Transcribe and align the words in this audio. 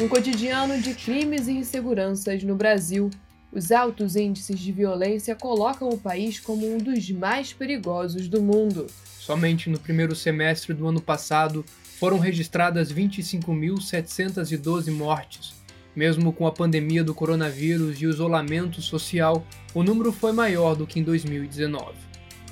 Um 0.00 0.06
cotidiano 0.06 0.80
de 0.80 0.94
crimes 0.94 1.48
e 1.48 1.52
inseguranças 1.52 2.44
no 2.44 2.54
Brasil. 2.54 3.10
Os 3.50 3.72
altos 3.72 4.14
índices 4.14 4.60
de 4.60 4.70
violência 4.70 5.34
colocam 5.34 5.88
o 5.88 5.98
país 5.98 6.38
como 6.38 6.72
um 6.72 6.78
dos 6.78 7.10
mais 7.10 7.52
perigosos 7.52 8.28
do 8.28 8.40
mundo. 8.40 8.86
Somente 9.18 9.68
no 9.68 9.80
primeiro 9.80 10.14
semestre 10.14 10.72
do 10.72 10.86
ano 10.86 11.00
passado 11.00 11.64
foram 11.98 12.20
registradas 12.20 12.92
25.712 12.92 14.92
mortes. 14.92 15.52
Mesmo 15.96 16.32
com 16.32 16.46
a 16.46 16.52
pandemia 16.52 17.02
do 17.02 17.12
coronavírus 17.12 18.00
e 18.00 18.06
o 18.06 18.10
isolamento 18.10 18.80
social, 18.80 19.44
o 19.74 19.82
número 19.82 20.12
foi 20.12 20.30
maior 20.30 20.76
do 20.76 20.86
que 20.86 21.00
em 21.00 21.02
2019. 21.02 22.07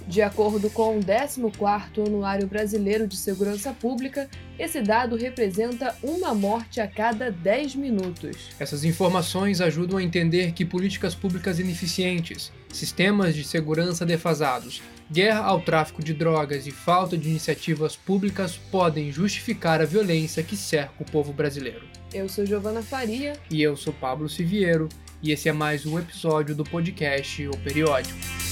De 0.07 0.23
acordo 0.23 0.70
com 0.70 0.98
o 0.98 1.02
14º 1.02 2.06
Anuário 2.06 2.46
Brasileiro 2.46 3.09
de 3.09 3.16
Segurança 3.16 3.73
Pública, 3.73 4.30
esse 4.56 4.80
dado 4.80 5.16
representa 5.16 5.96
uma 6.01 6.32
morte 6.32 6.80
a 6.80 6.87
cada 6.87 7.30
10 7.30 7.74
minutos. 7.74 8.51
Essas 8.59 8.84
informações 8.84 9.60
ajudam 9.60 9.98
a 9.98 10.02
entender 10.02 10.52
que 10.52 10.65
políticas 10.65 11.12
públicas 11.12 11.59
ineficientes, 11.59 12.52
sistemas 12.73 13.34
de 13.34 13.42
segurança 13.42 14.06
defasados, 14.06 14.80
guerra 15.10 15.41
ao 15.41 15.60
tráfico 15.60 16.02
de 16.02 16.15
drogas 16.15 16.68
e 16.68 16.70
falta 16.70 17.18
de 17.18 17.29
iniciativas 17.29 17.96
públicas 17.96 18.57
podem 18.57 19.10
justificar 19.10 19.80
a 19.80 19.84
violência 19.84 20.43
que 20.43 20.57
cerca 20.57 21.02
o 21.02 21.04
povo 21.04 21.32
brasileiro. 21.32 21.82
Eu 22.15 22.29
sou 22.29 22.46
Giovana 22.46 22.80
Faria. 22.80 23.32
E 23.51 23.60
eu 23.60 23.77
sou 23.77 23.93
Pablo 23.93 24.29
Siviero, 24.29 24.88
e 25.20 25.32
esse 25.32 25.48
é 25.48 25.52
mais 25.52 25.84
um 25.84 25.98
episódio 25.98 26.54
do 26.54 26.62
podcast 26.62 27.45
O 27.48 27.57
Periódico. 27.59 28.45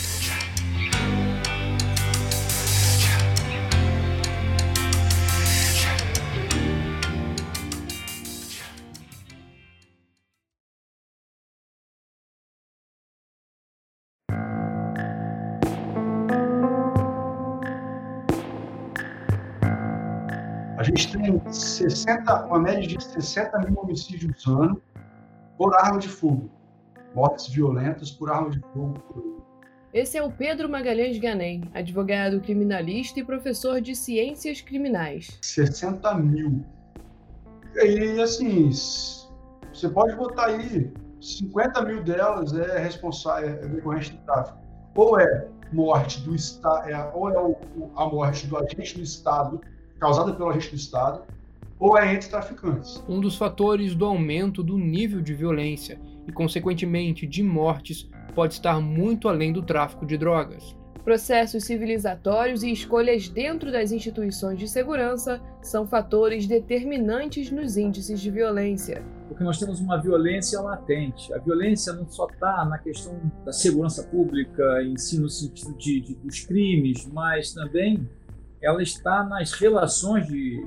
Tem 21.25 21.53
60, 21.53 22.47
uma 22.47 22.59
média 22.59 22.87
de 22.87 23.03
60 23.03 23.59
mil 23.61 23.79
homicídios 23.79 24.47
ano 24.47 24.81
por 25.57 25.75
arma 25.75 25.99
de 25.99 26.09
fogo. 26.09 26.51
Mortes 27.15 27.49
violentas 27.49 28.11
por 28.11 28.31
arma 28.31 28.51
de 28.51 28.61
fogo. 28.73 29.43
Esse 29.93 30.19
é 30.19 30.23
o 30.23 30.31
Pedro 30.31 30.69
Magalhães 30.69 31.17
Ganem, 31.19 31.63
advogado 31.73 32.41
criminalista 32.41 33.21
e 33.21 33.25
professor 33.25 33.81
de 33.81 33.95
ciências 33.95 34.61
criminais. 34.61 35.39
60 35.41 36.15
mil. 36.17 36.65
E 37.77 38.21
assim, 38.21 38.71
você 39.73 39.89
pode 39.89 40.17
botar 40.17 40.47
aí 40.47 40.93
50 41.21 41.83
mil 41.83 42.03
delas 42.03 42.53
é 42.53 42.79
responsável, 42.79 43.51
é 43.51 43.67
decorrente 43.69 44.13
do 44.13 44.19
tráfico. 44.25 44.59
Ou 44.97 45.19
é 45.19 45.49
morte 45.73 46.21
do 46.23 46.35
Estado, 46.35 46.89
é, 46.89 47.11
ou 47.15 47.31
é 47.31 47.39
o, 47.39 47.57
a 47.97 48.07
morte 48.07 48.47
do 48.47 48.57
agente 48.57 48.97
do 48.97 49.03
Estado 49.03 49.61
causada 50.05 50.35
pelo 50.35 50.51
agente 50.51 50.69
do 50.69 50.77
Estado 50.77 51.23
ou 51.81 51.97
é 51.97 52.15
entre 52.15 52.29
traficantes. 52.29 53.03
Um 53.09 53.21
dos 53.21 53.37
fatores 53.37 53.95
do 53.95 54.05
aumento 54.05 54.63
do 54.63 54.77
nível 54.77 55.23
de 55.23 55.33
violência 55.33 55.99
e, 56.29 56.33
consequentemente, 56.33 57.27
de 57.27 57.43
mortes 57.43 58.09
pode 58.35 58.53
estar 58.53 58.81
muito 58.81 59.29
além 59.29 59.51
do 59.51 59.63
tráfico 59.63 60.05
de 60.05 60.19
drogas. 60.19 60.77
Processos 61.03 61.65
civilizatórios 61.65 62.63
e 62.63 62.71
escolhas 62.71 63.29
dentro 63.29 63.73
das 63.73 63.93
instituições 63.93 64.59
de 64.59 64.69
segurança 64.69 65.41
são 65.63 65.87
fatores 65.87 66.47
determinantes 66.47 67.51
nos 67.51 67.77
índices 67.79 68.21
de 68.21 68.31
violência. 68.31 69.03
Porque 69.29 69.43
nós 69.43 69.59
temos 69.59 69.81
uma 69.81 70.01
violência 70.01 70.61
latente. 70.61 71.33
A 71.33 71.39
violência 71.39 71.95
não 71.95 72.09
só 72.09 72.27
está 72.27 72.65
na 72.67 72.79
questão 72.79 73.19
da 73.45 73.53
segurança 73.53 74.03
pública 74.05 74.83
em 74.83 74.97
si, 74.97 75.19
no 75.19 75.29
sentido 75.29 75.75
de, 75.77 76.01
de, 76.01 76.15
dos 76.15 76.41
crimes, 76.45 77.07
mas 77.13 77.53
também 77.53 78.07
ela 78.65 78.83
está 78.83 79.23
nas 79.25 79.53
relações 79.53 80.27
de, 80.27 80.67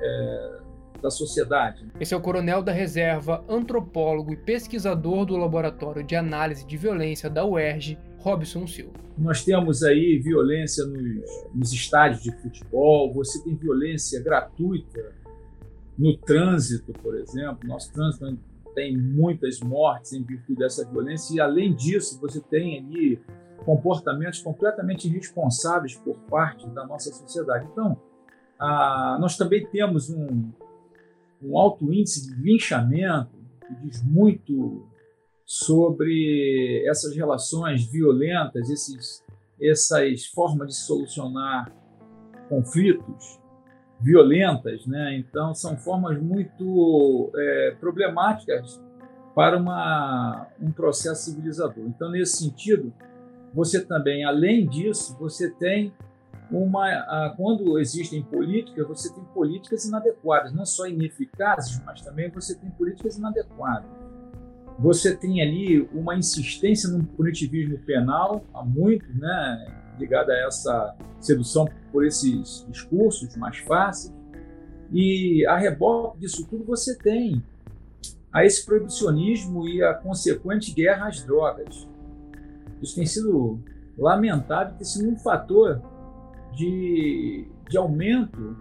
é, 0.00 0.58
da 1.00 1.10
sociedade. 1.10 1.86
Esse 1.98 2.12
é 2.12 2.16
o 2.16 2.20
coronel 2.20 2.62
da 2.62 2.72
reserva, 2.72 3.44
antropólogo 3.48 4.32
e 4.32 4.36
pesquisador 4.36 5.24
do 5.24 5.36
Laboratório 5.36 6.02
de 6.02 6.16
Análise 6.16 6.66
de 6.66 6.76
Violência 6.76 7.30
da 7.30 7.44
UERJ, 7.44 7.98
Robson 8.18 8.66
Silva. 8.66 8.92
Nós 9.16 9.44
temos 9.44 9.82
aí 9.82 10.18
violência 10.18 10.84
nos, 10.86 11.48
nos 11.54 11.72
estádios 11.72 12.22
de 12.22 12.32
futebol, 12.42 13.12
você 13.12 13.42
tem 13.42 13.54
violência 13.54 14.22
gratuita 14.22 15.12
no 15.98 16.16
trânsito, 16.16 16.92
por 16.94 17.16
exemplo. 17.16 17.68
Nosso 17.68 17.92
trânsito 17.92 18.38
tem 18.74 18.96
muitas 18.96 19.60
mortes 19.60 20.12
em 20.12 20.22
virtude 20.22 20.58
dessa 20.58 20.88
violência, 20.88 21.34
e 21.34 21.40
além 21.40 21.74
disso, 21.74 22.20
você 22.20 22.40
tem 22.40 22.78
ali 22.78 23.20
comportamentos 23.64 24.40
completamente 24.40 25.08
irresponsáveis 25.08 25.96
por 25.96 26.16
parte 26.28 26.68
da 26.70 26.86
nossa 26.86 27.12
sociedade. 27.12 27.66
Então, 27.72 27.96
a, 28.58 29.18
nós 29.20 29.36
também 29.36 29.66
temos 29.66 30.10
um, 30.10 30.50
um 31.42 31.58
alto 31.58 31.92
índice 31.92 32.28
de 32.28 32.42
linchamento, 32.42 33.30
que 33.66 33.74
diz 33.86 34.02
muito 34.02 34.86
sobre 35.44 36.84
essas 36.88 37.16
relações 37.16 37.84
violentas, 37.84 38.70
esses, 38.70 39.24
essas 39.60 40.26
formas 40.26 40.68
de 40.68 40.74
solucionar 40.76 41.72
conflitos 42.48 43.40
violentas, 44.00 44.86
né? 44.86 45.16
Então 45.16 45.54
são 45.54 45.76
formas 45.76 46.20
muito 46.20 47.30
é, 47.36 47.76
problemáticas 47.78 48.80
para 49.34 49.58
uma, 49.58 50.46
um 50.60 50.72
processo 50.72 51.30
civilizador. 51.30 51.84
Então 51.86 52.10
nesse 52.10 52.38
sentido 52.38 52.92
você 53.52 53.84
também, 53.84 54.24
além 54.24 54.66
disso, 54.66 55.16
você 55.18 55.50
tem 55.50 55.92
uma. 56.50 57.34
Quando 57.36 57.78
existem 57.78 58.22
políticas, 58.22 58.86
você 58.86 59.12
tem 59.12 59.24
políticas 59.34 59.84
inadequadas, 59.84 60.52
não 60.52 60.66
só 60.66 60.86
ineficazes, 60.86 61.80
mas 61.84 62.00
também 62.00 62.30
você 62.30 62.54
tem 62.54 62.70
políticas 62.70 63.16
inadequadas. 63.16 63.90
Você 64.78 65.14
tem 65.14 65.42
ali 65.42 65.82
uma 65.92 66.16
insistência 66.16 66.88
no 66.88 67.04
punitivismo 67.04 67.78
penal, 67.80 68.44
há 68.54 68.64
muito, 68.64 69.04
né, 69.14 69.66
ligada 69.98 70.32
a 70.32 70.46
essa 70.46 70.96
sedução 71.20 71.68
por 71.92 72.06
esses 72.06 72.66
discursos 72.68 73.36
mais 73.36 73.58
fáceis. 73.58 74.14
E 74.92 75.46
a 75.46 75.56
reboque 75.56 76.18
disso 76.20 76.46
tudo 76.48 76.64
você 76.64 76.96
tem 76.96 77.44
a 78.32 78.44
esse 78.44 78.64
proibicionismo 78.64 79.68
e 79.68 79.82
a 79.82 79.92
consequente 79.94 80.72
guerra 80.72 81.08
às 81.08 81.22
drogas. 81.22 81.89
Isso 82.82 82.96
tem 82.96 83.06
sido 83.06 83.60
lamentável, 83.98 84.74
tem 84.74 84.84
sido 84.84 85.10
um 85.10 85.16
fator 85.16 85.82
de, 86.52 87.46
de 87.68 87.76
aumento 87.76 88.56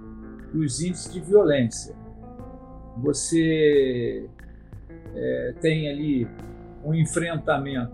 dos 0.53 0.81
índices 0.81 1.13
de 1.13 1.19
violência. 1.19 1.96
Você 2.97 4.29
é, 5.16 5.56
tem 5.62 5.90
ali 5.90 6.28
um 6.84 6.94
enfrentamento 6.94 7.94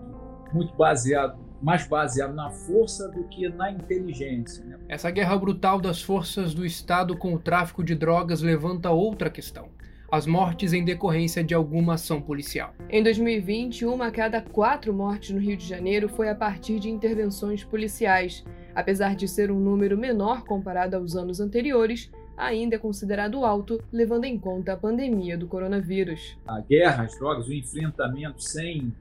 muito 0.52 0.74
baseado, 0.74 1.38
mais 1.62 1.86
baseado 1.86 2.34
na 2.34 2.50
força 2.50 3.08
do 3.08 3.24
que 3.24 3.48
na 3.48 3.70
inteligência. 3.70 4.64
Né? 4.64 4.78
Essa 4.88 5.10
guerra 5.10 5.36
brutal 5.36 5.80
das 5.80 6.02
forças 6.02 6.54
do 6.54 6.64
Estado 6.64 7.16
com 7.16 7.34
o 7.34 7.38
tráfico 7.38 7.84
de 7.84 7.94
drogas 7.94 8.42
levanta 8.42 8.90
outra 8.90 9.30
questão 9.30 9.68
as 10.10 10.26
mortes 10.26 10.72
em 10.72 10.84
decorrência 10.84 11.42
de 11.42 11.54
alguma 11.54 11.94
ação 11.94 12.20
policial. 12.20 12.74
Em 12.88 13.02
2020, 13.02 13.84
uma 13.86 14.06
a 14.06 14.10
cada 14.10 14.40
quatro 14.40 14.92
mortes 14.92 15.30
no 15.30 15.40
Rio 15.40 15.56
de 15.56 15.66
Janeiro 15.66 16.08
foi 16.08 16.28
a 16.28 16.34
partir 16.34 16.78
de 16.78 16.88
intervenções 16.88 17.64
policiais. 17.64 18.44
Apesar 18.74 19.16
de 19.16 19.26
ser 19.26 19.50
um 19.50 19.58
número 19.58 19.96
menor 19.96 20.44
comparado 20.44 20.96
aos 20.96 21.16
anos 21.16 21.40
anteriores, 21.40 22.10
ainda 22.36 22.76
é 22.76 22.78
considerado 22.78 23.44
alto, 23.44 23.82
levando 23.90 24.24
em 24.24 24.38
conta 24.38 24.74
a 24.74 24.76
pandemia 24.76 25.36
do 25.36 25.48
coronavírus. 25.48 26.38
A 26.46 26.60
guerra 26.60 27.04
às 27.04 27.18
drogas, 27.18 27.48
o 27.48 27.52
enfrentamento 27.52 28.42
sem 28.42 28.94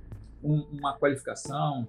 um, 0.44 0.66
uma 0.72 0.98
qualificação, 0.98 1.88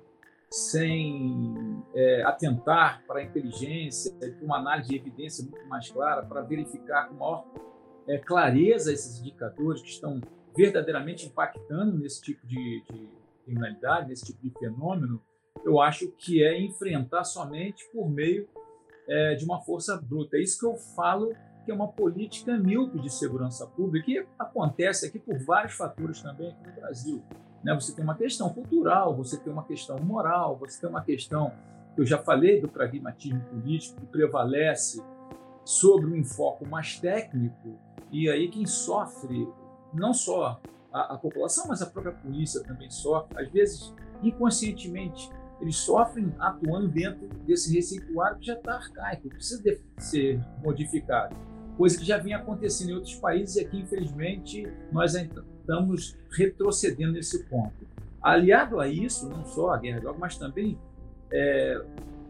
sem 0.50 1.54
é, 1.94 2.22
atentar 2.24 3.02
para 3.06 3.20
a 3.20 3.22
inteligência, 3.22 4.12
para 4.14 4.30
uma 4.42 4.58
análise 4.58 4.88
de 4.88 4.96
evidência 4.96 5.44
muito 5.44 5.66
mais 5.68 5.88
clara, 5.90 6.22
para 6.22 6.42
verificar 6.42 7.08
com 7.08 7.14
maior 7.14 7.44
é, 8.08 8.18
clareza 8.18 8.92
esses 8.92 9.20
indicadores 9.20 9.82
que 9.82 9.88
estão 9.88 10.20
verdadeiramente 10.56 11.26
impactando 11.26 11.98
nesse 11.98 12.22
tipo 12.22 12.46
de, 12.46 12.82
de 12.90 13.08
criminalidade, 13.44 14.08
nesse 14.08 14.26
tipo 14.26 14.42
de 14.42 14.50
fenômeno, 14.58 15.22
eu 15.64 15.80
acho 15.80 16.10
que 16.12 16.42
é 16.42 16.58
enfrentar 16.60 17.24
somente 17.24 17.84
por 17.92 18.08
meio 18.08 18.48
é, 19.08 19.34
de 19.34 19.44
uma 19.44 19.60
força 19.60 19.96
bruta. 19.96 20.36
É 20.36 20.40
isso 20.40 20.58
que 20.58 20.66
eu 20.66 20.76
falo 20.76 21.34
que 21.64 21.72
é 21.72 21.74
uma 21.74 21.88
política 21.88 22.56
míope 22.56 23.00
de 23.00 23.12
segurança 23.12 23.66
pública 23.66 24.08
e 24.08 24.24
acontece 24.38 25.06
aqui 25.06 25.18
por 25.18 25.36
vários 25.44 25.74
fatores 25.74 26.22
também 26.22 26.50
aqui 26.50 26.68
no 26.68 26.74
Brasil. 26.76 27.24
Né? 27.64 27.74
Você 27.74 27.92
tem 27.92 28.04
uma 28.04 28.14
questão 28.14 28.48
cultural, 28.50 29.16
você 29.16 29.36
tem 29.36 29.52
uma 29.52 29.64
questão 29.64 29.98
moral, 29.98 30.56
você 30.56 30.80
tem 30.80 30.88
uma 30.88 31.02
questão, 31.02 31.52
eu 31.96 32.06
já 32.06 32.18
falei 32.18 32.60
do 32.60 32.68
pragmatismo 32.68 33.40
político 33.46 34.00
que 34.00 34.06
prevalece 34.06 35.02
sobre 35.64 36.06
um 36.06 36.14
enfoque 36.14 36.64
mais 36.64 37.00
técnico 37.00 37.76
e 38.10 38.28
aí 38.28 38.48
quem 38.48 38.66
sofre 38.66 39.48
não 39.92 40.12
só 40.12 40.60
a, 40.92 41.14
a 41.14 41.18
população, 41.18 41.66
mas 41.68 41.82
a 41.82 41.86
própria 41.86 42.12
polícia 42.12 42.62
também 42.62 42.90
sofre. 42.90 43.42
Às 43.42 43.50
vezes, 43.50 43.94
inconscientemente, 44.22 45.30
eles 45.60 45.76
sofrem 45.76 46.32
atuando 46.38 46.88
dentro 46.88 47.28
desse 47.46 47.74
receituário 47.74 48.38
que 48.38 48.46
já 48.46 48.54
está 48.54 48.74
arcaico, 48.74 49.28
precisa 49.28 49.62
de 49.62 49.80
ser 49.98 50.40
modificado. 50.62 51.34
Coisa 51.76 51.98
que 51.98 52.04
já 52.04 52.18
vinha 52.18 52.38
acontecendo 52.38 52.90
em 52.90 52.94
outros 52.94 53.14
países 53.16 53.56
e 53.56 53.60
aqui, 53.60 53.78
infelizmente, 53.78 54.66
nós 54.92 55.14
estamos 55.14 56.16
retrocedendo 56.30 57.12
nesse 57.12 57.44
ponto. 57.44 57.86
Aliado 58.22 58.80
a 58.80 58.88
isso, 58.88 59.28
não 59.28 59.44
só 59.44 59.70
a 59.70 59.78
guerra 59.78 59.96
de 59.96 60.02
drogas, 60.02 60.20
mas 60.20 60.38
também 60.38 60.78
é, 61.32 61.84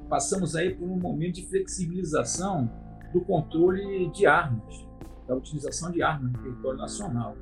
passamos 0.09 0.55
aí 0.57 0.75
por 0.75 0.85
um 0.85 0.97
momento 0.97 1.37
de 1.37 1.47
flexibilização 1.47 2.71
do 3.13 3.21
controle 3.21 4.11
de 4.11 4.27
armas, 4.27 4.86
da 5.27 5.35
utilização 5.35 5.91
de 5.91 6.03
armas 6.03 6.33
no 6.33 6.39
território 6.39 6.79
nacional. 6.79 7.37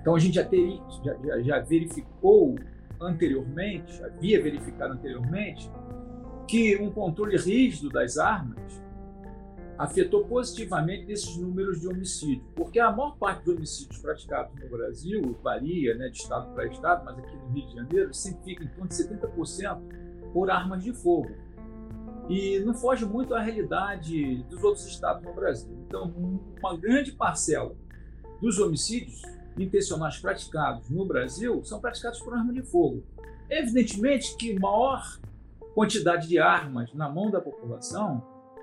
Então 0.00 0.14
a 0.14 0.18
gente 0.18 0.34
já, 0.34 0.44
ter, 0.44 0.80
já, 1.04 1.40
já 1.40 1.58
verificou 1.60 2.56
anteriormente, 3.00 4.02
havia 4.02 4.42
verificado 4.42 4.94
anteriormente, 4.94 5.70
que 6.46 6.76
um 6.76 6.90
controle 6.90 7.36
rígido 7.36 7.88
das 7.88 8.18
armas 8.18 8.82
afetou 9.78 10.24
positivamente 10.24 11.10
esses 11.10 11.36
números 11.36 11.80
de 11.80 11.88
homicídio, 11.88 12.44
porque 12.54 12.78
a 12.78 12.90
maior 12.90 13.16
parte 13.16 13.44
dos 13.44 13.56
homicídios 13.56 13.98
praticados 13.98 14.52
no 14.60 14.68
Brasil 14.68 15.36
varia 15.42 15.94
né, 15.96 16.08
de 16.08 16.18
estado 16.18 16.52
para 16.54 16.66
estado, 16.66 17.04
mas 17.04 17.18
aqui 17.18 17.36
no 17.36 17.48
Rio 17.48 17.66
de 17.66 17.74
Janeiro 17.74 18.14
sempre 18.14 18.44
fica 18.44 18.64
em 18.64 18.68
torno 18.68 18.88
de 18.88 18.94
70% 18.94 20.32
por 20.32 20.50
armas 20.50 20.84
de 20.84 20.92
fogo. 20.92 21.30
E 22.28 22.60
não 22.60 22.74
foge 22.74 23.04
muito 23.04 23.34
à 23.34 23.40
realidade 23.40 24.42
dos 24.44 24.62
outros 24.62 24.86
estados 24.86 25.22
no 25.22 25.34
Brasil. 25.34 25.76
Então, 25.86 26.12
uma 26.58 26.76
grande 26.76 27.12
parcela 27.12 27.74
dos 28.40 28.58
homicídios 28.58 29.22
intencionais 29.58 30.18
praticados 30.18 30.88
no 30.88 31.04
Brasil 31.04 31.64
são 31.64 31.80
praticados 31.80 32.20
por 32.20 32.34
arma 32.34 32.52
de 32.52 32.62
fogo. 32.62 33.02
Evidentemente 33.50 34.36
que 34.36 34.58
maior 34.58 35.02
quantidade 35.74 36.28
de 36.28 36.38
armas 36.38 36.92
na 36.94 37.08
mão 37.08 37.30
da 37.30 37.40
população 37.40 38.22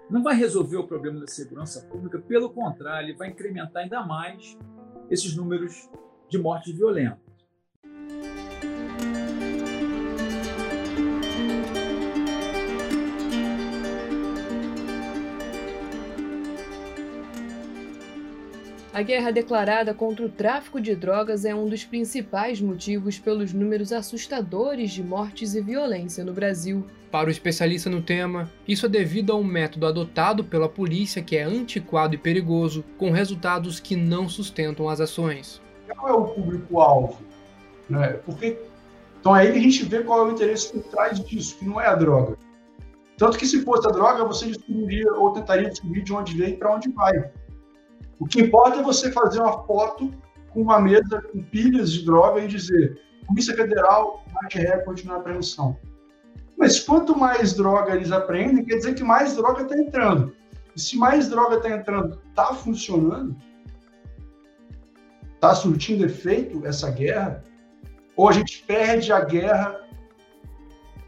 não 0.09 0.23
vai 0.23 0.35
resolver 0.35 0.77
o 0.77 0.88
problema 0.88 1.19
da 1.19 1.27
segurança 1.27 1.81
pública, 1.81 2.17
pelo 2.19 2.50
contrário, 2.50 3.09
ele 3.09 3.17
vai 3.17 3.29
incrementar 3.29 3.83
ainda 3.83 4.03
mais 4.03 4.57
esses 5.09 5.35
números 5.35 5.88
de 6.27 6.39
mortes 6.39 6.73
violentas. 6.75 7.28
A 18.91 19.03
guerra 19.03 19.30
declarada 19.31 19.94
contra 19.94 20.25
o 20.25 20.30
tráfico 20.30 20.81
de 20.81 20.95
drogas 20.95 21.45
é 21.45 21.53
um 21.53 21.69
dos 21.69 21.83
principais 21.83 22.59
motivos 22.59 23.19
pelos 23.19 23.53
números 23.53 23.94
assustadores 23.94 24.91
de 24.91 25.03
mortes 25.03 25.53
e 25.53 25.62
violência 25.62 26.24
no 26.25 26.33
Brasil. 26.33 26.83
Para 27.12 27.27
o 27.27 27.31
especialista 27.31 27.88
no 27.88 28.01
tema, 28.01 28.50
isso 28.68 28.88
é 28.88 28.89
devido 28.89 29.31
a 29.31 29.36
um 29.36 29.44
método 29.44 29.86
adotado 29.86 30.44
pela 30.44 30.68
polícia 30.68 31.21
que 31.21 31.38
é 31.38 31.44
antiquado 31.44 32.15
e 32.15 32.18
perigoso, 32.18 32.83
com 32.97 33.12
resultados 33.12 33.80
que 33.80 33.95
não 33.95 34.27
sustentam 34.27 34.89
as 34.89 35.00
ações. 35.00 35.62
Qual 35.95 36.09
é 36.09 36.13
o 36.13 36.25
público-alvo? 36.25 37.19
Né? 37.88 38.19
Porque 38.25 38.57
então 39.19 39.36
é 39.36 39.41
aí 39.41 39.51
que 39.51 39.59
a 39.59 39.62
gente 39.62 39.86
vê 39.86 40.01
qual 40.01 40.25
é 40.25 40.30
o 40.30 40.31
interesse 40.31 40.71
por 40.71 40.81
trás 40.83 41.19
disso, 41.19 41.57
que 41.59 41.65
não 41.65 41.80
é 41.80 41.88
a 41.88 41.95
droga. 41.95 42.38
Tanto 43.18 43.38
que 43.38 43.45
se 43.45 43.63
fosse 43.63 43.88
a 43.88 43.91
droga, 43.91 44.24
você 44.25 44.47
descobriria 44.47 45.13
ou 45.13 45.31
tentaria 45.31 45.69
descobrir 45.69 46.03
de 46.03 46.13
onde 46.13 46.36
veio 46.36 46.53
e 46.53 46.57
para 46.57 46.74
onde 46.74 46.89
vai. 46.89 47.31
O 48.19 48.27
que 48.27 48.42
importa 48.42 48.80
é 48.80 48.83
você 48.83 49.12
fazer 49.12 49.39
uma 49.39 49.63
foto 49.63 50.13
com 50.51 50.62
uma 50.62 50.80
mesa 50.80 51.21
com 51.31 51.42
pilhas 51.42 51.92
de 51.94 52.06
droga 52.06 52.42
e 52.42 52.48
dizer: 52.48 53.01
Polícia 53.25 53.56
Federal 53.56 54.25
bate 54.33 54.60
recorde 54.60 55.07
na 55.07 55.16
apreensão. 55.16 55.77
Mas 56.57 56.80
quanto 56.80 57.18
mais 57.18 57.54
droga 57.54 57.95
eles 57.95 58.12
apreendem, 58.12 58.66
quer 58.66 58.75
dizer 58.75 58.94
que 58.94 59.04
mais 59.04 59.38
droga 59.38 59.62
está 59.62 59.77
entrando. 59.77 60.36
E 60.75 60.80
se 60.80 60.98
mais 60.98 61.30
droga 61.30 61.56
está 61.56 61.69
entrando, 61.69 62.21
está 62.30 62.54
funcionando? 62.54 63.36
Está 65.36 65.56
surtindo 65.56 66.06
efeito 66.06 66.65
essa 66.68 66.92
guerra? 66.92 67.42
Ou 68.18 68.27
a 68.27 68.33
gente 68.33 68.62
perde 68.63 69.13
a 69.13 69.22
guerra 69.22 69.80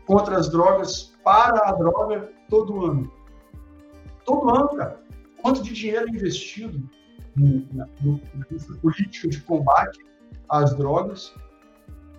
contra 0.06 0.38
as 0.38 0.50
drogas 0.50 1.14
para 1.22 1.68
a 1.68 1.74
droga 1.74 2.32
todo 2.50 2.86
ano? 2.86 3.12
Todo 4.24 4.50
ano, 4.50 4.70
cara. 4.70 5.02
Quanto 5.42 5.62
de 5.62 5.74
dinheiro 5.74 6.08
é 6.08 6.10
investido 6.10 6.90
no, 7.36 7.68
no, 8.02 8.20
político 8.82 9.30
de 9.30 9.42
combate 9.42 10.00
às 10.50 10.76
drogas. 10.76 11.34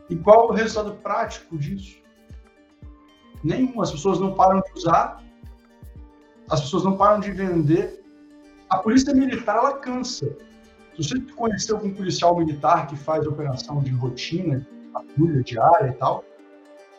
E 0.09 0.17
qual 0.17 0.49
o 0.49 0.53
resultado 0.53 0.97
prático 0.97 1.57
disso? 1.59 1.99
Nenhum. 3.43 3.81
As 3.81 3.91
pessoas 3.91 4.21
não 4.21 4.35
param 4.35 4.61
de 4.61 4.73
usar, 4.79 5.23
as 6.51 6.61
pessoas 6.61 6.85
não 6.85 6.97
param 6.97 7.21
de 7.21 7.31
vender. 7.31 8.03
A 8.69 8.79
polícia 8.79 9.15
militar, 9.15 9.57
ela 9.57 9.79
cansa. 9.79 10.27
Se 10.95 11.03
você 11.03 11.21
conhecer 11.35 11.73
algum 11.73 11.93
policial 11.95 12.37
militar 12.37 12.87
que 12.87 12.97
faz 12.97 13.27
operação 13.27 13.83
de 13.83 13.91
rotina, 13.93 14.67
patrulha 14.93 15.43
diária 15.43 15.91
e 15.91 15.95
tal, 15.95 16.25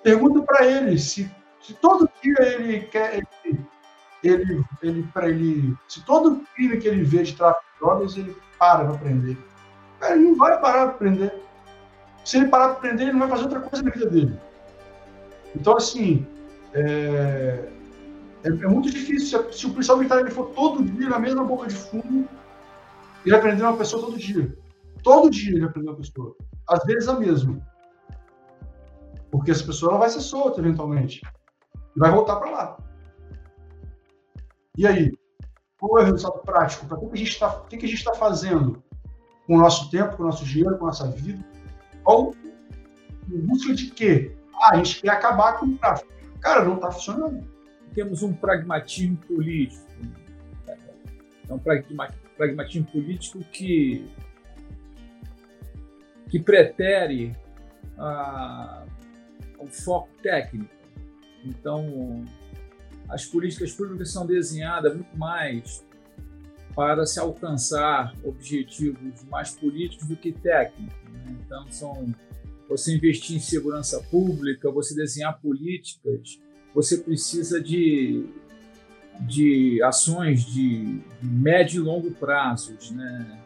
pergunta 0.02 0.42
para 0.42 0.66
ele 0.66 0.98
se, 0.98 1.30
se 1.62 1.74
todo 1.76 2.10
dia 2.22 2.36
ele 2.40 2.82
quer, 2.82 3.24
ele, 3.44 3.60
ele, 4.24 4.66
ele 4.82 5.10
ele, 5.24 5.78
se 5.88 6.04
todo 6.04 6.42
crime 6.56 6.78
que 6.78 6.88
ele 6.88 7.04
vê 7.04 7.24
de 7.24 7.36
tráfico 7.36 7.64
drogas, 7.84 8.16
ele 8.18 8.36
para 8.58 8.86
para 8.86 8.96
aprender. 8.96 9.38
Ele 10.10 10.30
não 10.30 10.36
vai 10.36 10.60
parar 10.60 10.86
para 10.86 10.96
aprender. 10.96 11.34
Se 12.24 12.38
ele 12.38 12.48
parar 12.48 12.70
para 12.70 12.78
aprender, 12.78 13.04
ele 13.04 13.12
não 13.12 13.20
vai 13.20 13.30
fazer 13.30 13.44
outra 13.44 13.60
coisa 13.60 13.84
na 13.84 13.92
vida 13.92 14.10
dele. 14.10 14.40
Então, 15.56 15.76
assim, 15.76 16.26
é, 16.74 17.70
é, 18.44 18.48
é 18.48 18.68
muito 18.68 18.90
difícil. 18.90 19.52
Se, 19.52 19.60
se, 19.60 19.66
o 19.66 19.72
policial 19.72 19.98
militar 19.98 20.20
ele 20.20 20.32
for 20.32 20.48
todo 20.52 20.84
dia 20.84 21.10
na 21.10 21.20
mesma 21.20 21.44
boca 21.44 21.68
de 21.68 21.76
fundo, 21.76 22.28
ele 23.26 23.36
aprender 23.36 23.64
uma 23.64 23.78
pessoa 23.78 24.04
todo 24.04 24.18
dia. 24.18 24.58
Todo 25.04 25.30
dia 25.30 25.56
ele 25.56 25.66
aprender 25.66 25.90
uma 25.90 25.98
pessoa. 25.98 26.36
Às 26.68 26.84
vezes 26.86 27.10
a 27.10 27.20
mesma. 27.20 27.60
Porque 29.30 29.52
essa 29.52 29.66
pessoa 29.66 29.92
ela 29.92 30.00
vai 30.00 30.10
ser 30.10 30.22
solta 30.22 30.62
eventualmente. 30.62 31.22
E 31.96 32.00
vai 32.00 32.12
voltar 32.12 32.38
para 32.38 32.50
lá. 32.50 32.78
E 34.78 34.88
aí? 34.88 35.12
Qual 35.84 36.00
é 36.00 36.04
o 36.04 36.06
resultado 36.06 36.42
prático? 36.44 36.86
Para 36.86 36.98
que 36.98 37.24
está, 37.24 37.58
o 37.58 37.68
que 37.68 37.76
a 37.76 37.80
gente 37.80 37.96
está 37.96 38.14
fazendo 38.14 38.82
com 39.46 39.58
o 39.58 39.60
nosso 39.60 39.92
tempo, 39.92 40.16
com 40.16 40.24
o 40.24 40.26
nosso 40.28 40.46
dinheiro, 40.46 40.78
com 40.78 40.86
a 40.86 40.88
nossa 40.88 41.12
vida? 41.12 41.44
Ou 42.06 42.34
em 43.30 43.40
busca 43.42 43.74
de 43.74 43.88
quê? 43.92 44.34
Ah, 44.56 44.70
a 44.72 44.76
gente 44.78 45.02
quer 45.02 45.10
acabar 45.10 45.60
com 45.60 45.66
o 45.66 45.78
tráfico. 45.78 46.10
Cara, 46.40 46.64
não 46.64 46.76
está 46.76 46.90
funcionando. 46.90 47.46
Temos 47.94 48.24
um 48.24 48.32
pragmatismo 48.32 49.18
político. 49.18 49.84
É 51.50 51.54
um 51.54 51.60
pragmatismo 51.60 52.86
político 52.86 53.40
que, 53.52 54.10
que 56.30 56.40
pretere 56.40 57.36
ah, 57.98 58.86
o 59.60 59.68
foco 59.68 60.08
técnico. 60.22 60.74
Então, 61.44 62.24
as 63.14 63.26
políticas 63.26 63.72
públicas 63.72 64.12
são 64.12 64.26
desenhadas 64.26 64.96
muito 64.96 65.16
mais 65.16 65.86
para 66.76 67.06
se 67.06 67.20
alcançar 67.20 68.12
objetivos 68.24 69.24
mais 69.30 69.52
políticos 69.52 70.08
do 70.08 70.16
que 70.16 70.32
técnicos. 70.32 70.96
Né? 71.12 71.38
Então, 71.46 71.72
são 71.72 72.16
você 72.68 72.96
investir 72.96 73.36
em 73.36 73.40
segurança 73.40 74.02
pública, 74.10 74.72
você 74.72 74.96
desenhar 74.96 75.40
políticas, 75.40 76.40
você 76.74 76.98
precisa 76.98 77.62
de, 77.62 78.26
de 79.28 79.80
ações 79.84 80.44
de, 80.44 81.00
médio 81.22 81.84
e 81.84 81.86
longo 81.86 82.10
prazos, 82.16 82.90
né? 82.90 83.40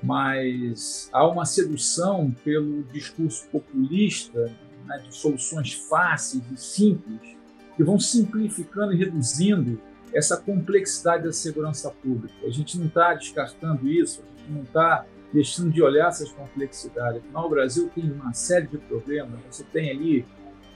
mas 0.00 1.10
há 1.12 1.26
uma 1.26 1.44
sedução 1.44 2.30
pelo 2.44 2.84
discurso 2.84 3.48
populista 3.48 4.44
né, 4.86 4.98
de 4.98 5.12
soluções 5.12 5.72
fáceis 5.72 6.44
e 6.52 6.56
simples 6.56 7.37
que 7.78 7.84
vão 7.84 7.96
simplificando 7.96 8.92
e 8.92 8.96
reduzindo 8.96 9.80
essa 10.12 10.36
complexidade 10.36 11.22
da 11.22 11.32
segurança 11.32 11.88
pública. 12.02 12.34
A 12.44 12.50
gente 12.50 12.76
não 12.76 12.86
está 12.86 13.14
descartando 13.14 13.88
isso, 13.88 14.20
a 14.20 14.40
gente 14.40 14.52
não 14.52 14.62
está 14.64 15.06
deixando 15.32 15.70
de 15.70 15.80
olhar 15.80 16.08
essas 16.08 16.32
complexidades. 16.32 17.20
Afinal, 17.20 17.46
o 17.46 17.50
Brasil 17.50 17.88
tem 17.94 18.10
uma 18.10 18.32
série 18.32 18.66
de 18.66 18.78
problemas. 18.78 19.38
Você 19.48 19.62
tem 19.62 19.90
ali 19.90 20.26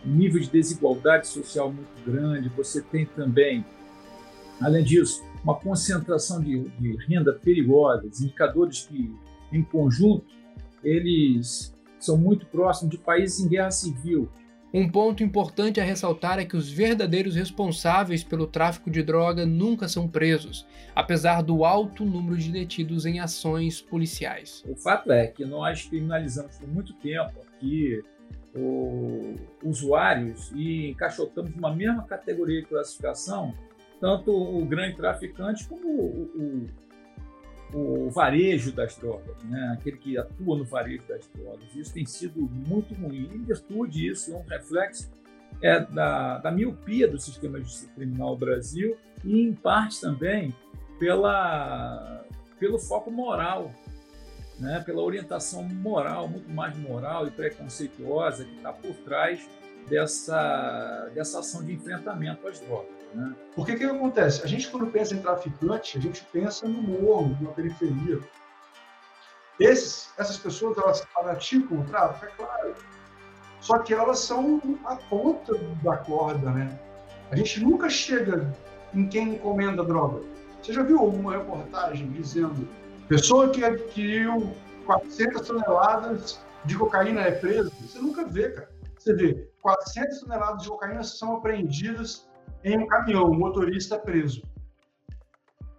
um 0.07 0.13
nível 0.13 0.41
de 0.41 0.49
desigualdade 0.49 1.27
social 1.27 1.73
muito 1.73 1.91
grande, 2.07 2.49
você 2.51 2.81
tem 2.81 3.05
também, 3.05 3.65
além 4.61 4.85
disso, 4.85 5.25
uma 5.43 5.57
concentração 5.57 6.41
de, 6.41 6.69
de 6.69 6.97
renda 7.09 7.33
perigosa, 7.33 8.07
indicadores 8.07 8.87
que, 8.87 9.13
em 9.53 9.65
conjunto, 9.65 10.25
eles 10.85 11.75
são 11.99 12.17
muito 12.17 12.47
próximos 12.47 12.93
de 12.93 12.99
países 12.99 13.41
em 13.41 13.49
guerra 13.49 13.73
civil, 13.73 14.29
Um 14.73 14.89
ponto 14.89 15.23
importante 15.23 15.79
a 15.81 15.85
ressaltar 15.85 16.39
é 16.39 16.47
que 16.47 16.57
os 16.57 16.71
verdadeiros 16.71 17.35
responsáveis 17.35 18.25
pelo 18.25 18.47
tráfico 18.47 18.91
de 18.91 19.03
droga 19.03 19.45
nunca 19.45 19.87
são 19.87 20.09
presos, 20.09 20.67
apesar 20.95 21.43
do 21.43 21.65
alto 21.65 22.07
número 22.07 22.39
de 22.39 22.51
detidos 22.51 23.05
em 23.05 23.21
ações 23.21 23.83
policiais. 23.83 24.65
O 24.67 24.75
fato 24.75 25.13
é 25.13 25.27
que 25.27 25.45
nós 25.45 25.85
criminalizamos 25.85 26.57
por 26.57 26.69
muito 26.69 26.95
tempo 26.95 27.33
aqui 27.55 28.03
o, 28.57 29.35
usuários 29.63 30.51
e 30.55 30.91
encaixotamos 30.91 31.55
uma 31.55 31.75
mesma 31.75 32.05
categoria 32.05 32.63
de 32.63 32.67
classificação 32.67 33.55
tanto 34.03 34.33
o 34.33 34.65
grande 34.65 34.97
traficante 34.97 35.65
como 35.69 35.89
o, 35.89 36.23
o, 36.35 36.67
o 37.73 38.11
varejo 38.11 38.73
das 38.73 38.97
drogas, 38.97 39.43
né? 39.45 39.77
aquele 39.79 39.97
que 39.97 40.19
atua 40.19 40.59
no 40.59 40.65
varejo 40.65 41.05
das 41.09 41.27
drogas. 41.35 41.75
Isso 41.75 41.95
tem 41.95 42.05
sido 42.05 42.41
muito 42.41 42.95
ruim. 42.95 43.29
Em 43.33 43.43
virtude 43.43 43.93
disso, 43.93 44.33
é 44.33 44.37
um 44.37 44.43
reflexo 44.43 45.11
é, 45.61 45.81
da, 45.81 46.39
da 46.39 46.51
miopia 46.51 47.09
do 47.09 47.19
sistema 47.19 47.59
de 47.59 47.65
justiça 47.65 47.91
criminal 47.95 48.37
Brasil 48.37 48.97
e, 49.25 49.43
em 49.43 49.55
parte, 49.55 50.01
também 50.01 50.55
pela, 50.99 52.25
pelo 52.59 52.79
foco 52.79 53.11
moral 53.11 53.71
né, 54.63 54.81
pela 54.87 55.03
orientação 55.03 55.65
moral, 55.65 56.29
muito 56.29 56.49
mais 56.49 56.77
moral 56.79 57.27
e 57.27 57.31
preconceituosa 57.31 58.45
que 58.45 58.57
está 58.57 58.73
por 58.73 58.95
trás 58.99 59.49
dessa, 59.89 61.11
dessa 61.15 61.41
ação 61.41 61.65
de 61.65 61.73
enfrentamento 61.73 62.47
às 62.47 62.61
drogas. 62.61 63.02
Né? 63.15 63.35
Porque 63.55 63.73
o 63.73 63.79
que 63.79 63.85
acontece? 63.85 64.43
A 64.43 64.47
gente, 64.47 64.71
quando 64.71 64.91
pensa 64.91 65.15
em 65.15 65.23
traficante, 65.23 65.99
a 65.99 66.01
gente 66.01 66.25
pensa 66.33 66.67
no 66.67 66.83
morro, 66.83 67.37
na 67.41 67.51
periferia. 67.51 68.21
Esses, 69.61 70.13
essas 70.19 70.39
pessoas, 70.39 70.79
elas 70.79 71.05
praticam 71.15 71.81
o 71.81 71.85
tráfico, 71.85 72.27
é 72.27 72.29
claro. 72.37 72.75
Só 73.61 73.79
que 73.79 73.95
elas 73.95 74.19
são 74.19 74.61
a 74.85 74.97
ponta 74.97 75.55
da 75.83 75.97
corda, 75.97 76.51
né? 76.51 76.79
A 77.31 77.37
gente 77.37 77.63
nunca 77.63 77.89
chega 77.89 78.53
em 78.93 79.07
quem 79.09 79.35
encomenda 79.35 79.85
droga. 79.85 80.23
Você 80.61 80.73
já 80.73 80.83
viu 80.83 80.99
alguma 80.99 81.33
reportagem 81.33 82.11
dizendo 82.11 82.69
Pessoa 83.13 83.51
que 83.51 83.63
adquiriu 83.63 84.55
400 84.87 85.47
toneladas 85.47 86.41
de 86.65 86.79
cocaína 86.79 87.21
é 87.21 87.33
presa? 87.33 87.71
Você 87.81 87.99
nunca 87.99 88.25
vê, 88.25 88.51
cara. 88.51 88.71
Você 88.99 89.13
vê, 89.15 89.51
400 89.61 90.21
toneladas 90.21 90.63
de 90.63 90.69
cocaína 90.71 91.03
são 91.03 91.37
apreendidas 91.37 92.27
em 92.65 92.79
um 92.79 92.87
caminhão, 92.87 93.31
o 93.31 93.35
motorista 93.35 93.99
preso. 93.99 94.43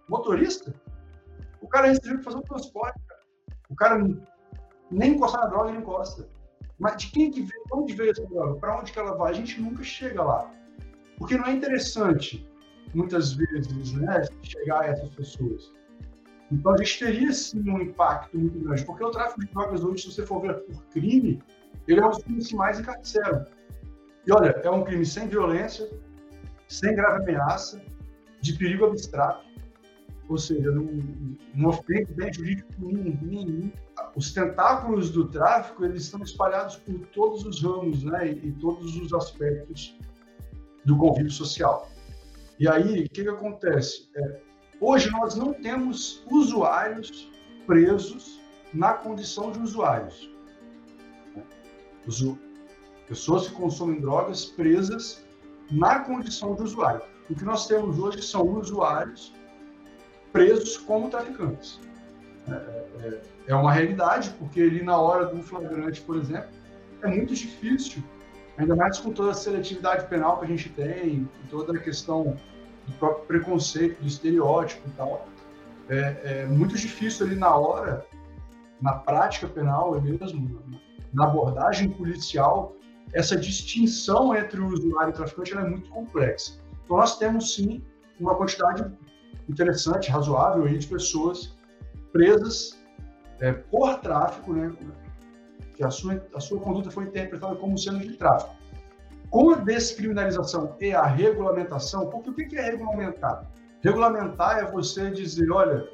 Motorista? 0.08 0.74
O 1.60 1.68
cara 1.68 1.88
recebeu 1.88 2.16
para 2.16 2.24
fazer 2.24 2.38
o 2.38 2.42
transporte, 2.42 3.00
cara. 3.08 3.20
O 3.70 3.74
cara 3.74 4.04
nem 4.90 5.12
encostar 5.12 5.42
na 5.42 5.48
droga, 5.48 5.70
ele 5.70 5.78
encosta. 5.78 6.28
Mas 6.78 6.96
de 6.96 7.10
quem 7.10 7.30
que 7.30 7.40
veio? 7.40 7.64
De 7.64 7.74
onde 7.74 7.94
veio 7.94 8.10
essa 8.10 8.26
droga? 8.26 8.60
Para 8.60 8.78
onde 8.78 8.92
que 8.92 8.98
ela 8.98 9.14
vai? 9.16 9.32
A 9.32 9.34
gente 9.34 9.60
nunca 9.60 9.82
chega 9.82 10.22
lá. 10.22 10.50
Porque 11.18 11.36
não 11.36 11.46
é 11.46 11.52
interessante, 11.52 12.46
muitas 12.92 13.32
vezes, 13.32 13.92
né, 13.92 14.22
chegar 14.42 14.82
a 14.82 14.86
essas 14.86 15.08
pessoas. 15.10 15.72
Então 16.50 16.72
a 16.72 16.76
gente 16.76 16.98
teria 16.98 17.32
sim 17.32 17.68
um 17.68 17.80
impacto 17.80 18.38
muito 18.38 18.58
grande, 18.60 18.84
porque 18.84 19.02
o 19.02 19.10
tráfico 19.10 19.40
de 19.40 19.46
drogas 19.46 19.82
hoje, 19.82 20.02
se 20.02 20.12
você 20.12 20.26
for 20.26 20.40
ver 20.40 20.54
por 20.64 20.82
crime, 20.86 21.42
ele 21.88 22.00
é 22.00 22.06
um 22.06 22.10
dos 22.10 22.22
crimes 22.22 22.48
que 22.48 22.56
mais 22.56 22.78
encarceram. 22.78 23.46
E 24.26 24.32
olha, 24.32 24.50
é 24.50 24.70
um 24.70 24.84
crime 24.84 25.04
sem 25.04 25.28
violência, 25.28 25.88
sem 26.68 26.94
grave 26.94 27.22
ameaça, 27.22 27.82
de 28.40 28.52
perigo 28.54 28.86
abstrato, 28.86 29.44
ou 30.28 30.38
seja, 30.38 30.70
não, 30.70 30.88
não 31.54 31.70
ofende 31.70 32.12
bem 32.14 32.32
jurídico 32.32 32.72
nenhum. 32.78 33.70
Os 34.16 34.32
tentáculos 34.32 35.10
do 35.10 35.28
tráfico 35.28 35.84
eles 35.84 36.04
estão 36.04 36.22
espalhados 36.22 36.76
por 36.76 36.98
todos 37.08 37.44
os 37.44 37.62
ramos, 37.62 38.04
né, 38.04 38.28
e, 38.28 38.48
e 38.48 38.52
todos 38.52 38.96
os 38.96 39.12
aspectos 39.12 39.98
do 40.84 40.96
convívio 40.96 41.30
social. 41.30 41.90
E 42.58 42.68
aí, 42.68 43.04
o 43.04 43.10
que, 43.10 43.22
que 43.22 43.28
acontece? 43.28 44.08
É, 44.16 44.40
Hoje 44.80 45.10
nós 45.10 45.34
não 45.34 45.54
temos 45.54 46.22
usuários 46.30 47.30
presos 47.66 48.38
na 48.72 48.92
condição 48.92 49.50
de 49.50 49.58
usuários. 49.60 50.30
Pessoas 53.06 53.48
que 53.48 53.54
consomem 53.54 54.00
drogas 54.00 54.44
presas 54.44 55.23
na 55.70 56.00
condição 56.00 56.54
de 56.54 56.62
usuário. 56.62 57.02
O 57.28 57.34
que 57.34 57.44
nós 57.44 57.66
temos 57.66 57.98
hoje 57.98 58.22
são 58.22 58.46
usuários 58.46 59.32
presos 60.32 60.76
como 60.76 61.08
traficantes. 61.08 61.80
É, 62.48 62.52
é, 62.52 63.22
é 63.48 63.54
uma 63.54 63.72
realidade, 63.72 64.30
porque 64.38 64.60
ali 64.60 64.82
na 64.82 64.98
hora 64.98 65.26
do 65.26 65.42
flagrante, 65.42 66.00
por 66.02 66.16
exemplo, 66.16 66.50
é 67.02 67.08
muito 67.08 67.34
difícil, 67.34 68.02
ainda 68.58 68.74
mais 68.74 68.98
com 68.98 69.12
toda 69.12 69.30
a 69.30 69.34
seletividade 69.34 70.06
penal 70.08 70.38
que 70.38 70.44
a 70.44 70.48
gente 70.48 70.68
tem, 70.70 71.28
toda 71.48 71.76
a 71.76 71.80
questão 71.80 72.36
do 72.86 72.92
próprio 72.98 73.26
preconceito, 73.26 74.00
do 74.00 74.06
estereótipo 74.06 74.88
e 74.88 74.92
tal. 74.92 75.28
É, 75.88 76.42
é 76.42 76.46
muito 76.46 76.74
difícil 76.76 77.26
ali 77.26 77.36
na 77.36 77.54
hora, 77.54 78.06
na 78.80 78.94
prática 78.94 79.46
penal 79.46 80.00
mesmo, 80.00 80.80
na 81.12 81.24
abordagem 81.24 81.90
policial, 81.90 82.74
essa 83.14 83.36
distinção 83.36 84.34
entre 84.34 84.60
o 84.60 84.66
usuário 84.66 85.10
e 85.10 85.14
o 85.14 85.16
traficante 85.16 85.54
é 85.54 85.60
muito 85.62 85.88
complexa. 85.88 86.54
Então 86.84 86.96
nós 86.96 87.16
temos 87.16 87.54
sim 87.54 87.82
uma 88.18 88.34
quantidade 88.34 88.84
interessante, 89.48 90.10
razoável 90.10 90.64
aí 90.64 90.76
de 90.76 90.86
pessoas 90.86 91.56
presas 92.12 92.78
é, 93.40 93.52
por 93.52 93.98
tráfico, 94.00 94.52
né, 94.52 94.72
que 95.74 95.84
a 95.84 95.90
sua, 95.90 96.24
a 96.34 96.40
sua 96.40 96.60
conduta 96.60 96.90
foi 96.90 97.04
interpretada 97.04 97.54
como 97.56 97.78
sendo 97.78 98.00
de 98.00 98.16
tráfico. 98.16 98.54
Com 99.30 99.50
a 99.50 99.56
descriminalização 99.56 100.76
e 100.80 100.92
a 100.92 101.04
regulamentação, 101.04 102.08
porque 102.08 102.30
o 102.30 102.34
que 102.34 102.56
é 102.56 102.70
regulamentar? 102.70 103.50
Regulamentar 103.80 104.58
é 104.58 104.70
você 104.70 105.10
dizer, 105.10 105.50
olha, 105.50 105.88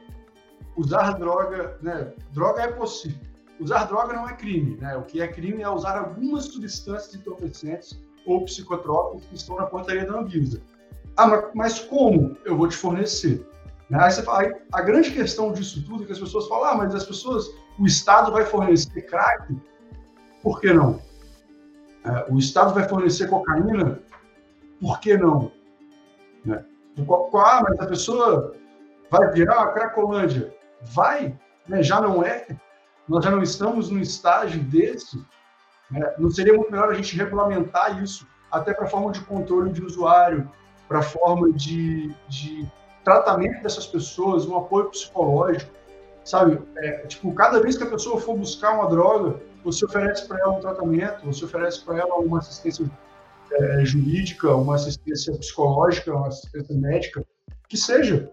usar 0.76 1.12
droga, 1.12 1.78
né? 1.80 2.12
Droga 2.32 2.62
é 2.62 2.72
possível. 2.72 3.29
Usar 3.60 3.84
droga 3.84 4.14
não 4.14 4.28
é 4.28 4.32
crime, 4.32 4.76
né? 4.80 4.96
O 4.96 5.02
que 5.02 5.20
é 5.20 5.28
crime 5.28 5.62
é 5.62 5.68
usar 5.68 5.98
algumas 5.98 6.46
substâncias 6.46 7.14
entorpecentes 7.14 7.98
ou 8.26 8.44
psicotrópicos 8.44 9.26
que 9.26 9.34
estão 9.34 9.56
na 9.56 9.66
portaria 9.66 10.06
da 10.06 10.18
Anvisa. 10.18 10.62
Ah, 11.16 11.50
mas 11.54 11.78
como 11.78 12.36
eu 12.44 12.56
vou 12.56 12.68
te 12.68 12.76
fornecer? 12.76 13.46
Né? 13.90 13.98
Aí 14.00 14.10
você 14.10 14.22
fala, 14.22 14.50
a 14.72 14.80
grande 14.80 15.10
questão 15.10 15.52
disso 15.52 15.84
tudo 15.84 16.04
é 16.04 16.06
que 16.06 16.12
as 16.12 16.18
pessoas 16.18 16.48
falam, 16.48 16.64
ah, 16.70 16.74
mas 16.76 16.94
as 16.94 17.04
pessoas, 17.04 17.50
o 17.78 17.86
Estado 17.86 18.32
vai 18.32 18.46
fornecer 18.46 19.02
crack? 19.02 19.54
Por 20.42 20.60
que 20.60 20.72
não? 20.72 21.00
É, 22.04 22.32
o 22.32 22.38
Estado 22.38 22.72
vai 22.72 22.88
fornecer 22.88 23.28
cocaína, 23.28 24.00
por 24.80 25.00
que 25.00 25.18
não? 25.18 25.52
Né? 26.44 26.64
Ah, 26.98 27.62
mas 27.62 27.78
a 27.78 27.86
pessoa 27.86 28.54
vai 29.10 29.30
virar 29.32 29.58
uma 29.58 29.72
cracolândia. 29.72 30.54
Vai, 30.82 31.38
né? 31.68 31.82
já 31.82 32.00
não 32.00 32.24
é. 32.24 32.46
Nós 33.10 33.24
já 33.24 33.30
não 33.32 33.42
estamos 33.42 33.90
num 33.90 33.98
estágio 33.98 34.62
desse. 34.62 35.20
Né? 35.90 36.14
Não 36.16 36.30
seria 36.30 36.54
muito 36.54 36.70
melhor 36.70 36.90
a 36.90 36.94
gente 36.94 37.16
regulamentar 37.16 38.00
isso, 38.00 38.24
até 38.52 38.72
para 38.72 38.84
a 38.84 38.88
forma 38.88 39.10
de 39.10 39.20
controle 39.22 39.72
de 39.72 39.84
usuário, 39.84 40.48
para 40.86 41.00
a 41.00 41.02
forma 41.02 41.52
de, 41.52 42.14
de 42.28 42.70
tratamento 43.02 43.64
dessas 43.64 43.84
pessoas, 43.84 44.46
um 44.46 44.56
apoio 44.56 44.90
psicológico, 44.90 45.72
sabe? 46.24 46.62
É, 46.76 47.06
tipo, 47.08 47.34
cada 47.34 47.60
vez 47.60 47.76
que 47.76 47.82
a 47.82 47.90
pessoa 47.90 48.20
for 48.20 48.36
buscar 48.36 48.74
uma 48.74 48.88
droga, 48.88 49.40
você 49.64 49.84
oferece 49.84 50.28
para 50.28 50.38
ela 50.38 50.52
um 50.52 50.60
tratamento, 50.60 51.26
você 51.26 51.44
oferece 51.44 51.84
para 51.84 51.98
ela 51.98 52.14
uma 52.14 52.38
assistência 52.38 52.88
é, 53.50 53.84
jurídica, 53.84 54.54
uma 54.54 54.76
assistência 54.76 55.36
psicológica, 55.36 56.14
uma 56.14 56.28
assistência 56.28 56.76
médica, 56.76 57.26
que 57.68 57.76
seja. 57.76 58.30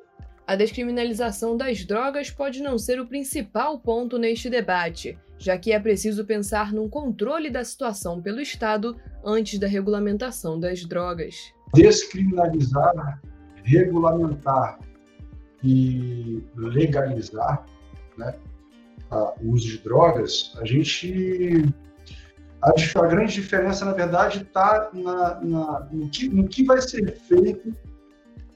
A 0.47 0.55
descriminalização 0.55 1.57
das 1.57 1.83
drogas 1.83 2.31
pode 2.31 2.63
não 2.63 2.77
ser 2.77 3.01
o 3.01 3.05
principal 3.05 3.77
ponto 3.77 4.17
neste 4.17 4.49
debate, 4.49 5.19
já 5.37 5.57
que 5.57 5.73
é 5.73 5.79
preciso 5.79 6.23
pensar 6.23 6.71
num 6.71 6.87
controle 6.87 7.49
da 7.49 7.65
situação 7.65 8.21
pelo 8.21 8.39
Estado 8.39 8.95
antes 9.25 9.59
da 9.59 9.67
regulamentação 9.67 10.57
das 10.57 10.85
drogas. 10.85 11.53
Descriminalizar, 11.73 13.21
regulamentar 13.61 14.79
e 15.61 16.41
legalizar 16.55 17.65
né, 18.17 18.33
o 19.41 19.51
uso 19.51 19.67
de 19.67 19.79
drogas, 19.79 20.53
a 20.61 20.65
gente. 20.65 21.65
A, 22.61 22.69
a 22.71 23.05
grande 23.05 23.33
diferença, 23.33 23.83
na 23.83 23.91
verdade, 23.91 24.43
está 24.43 24.89
na, 24.93 25.41
na, 25.41 25.87
no, 25.91 26.09
que, 26.09 26.29
no 26.29 26.47
que 26.47 26.63
vai 26.63 26.81
ser 26.81 27.17
feito 27.17 27.75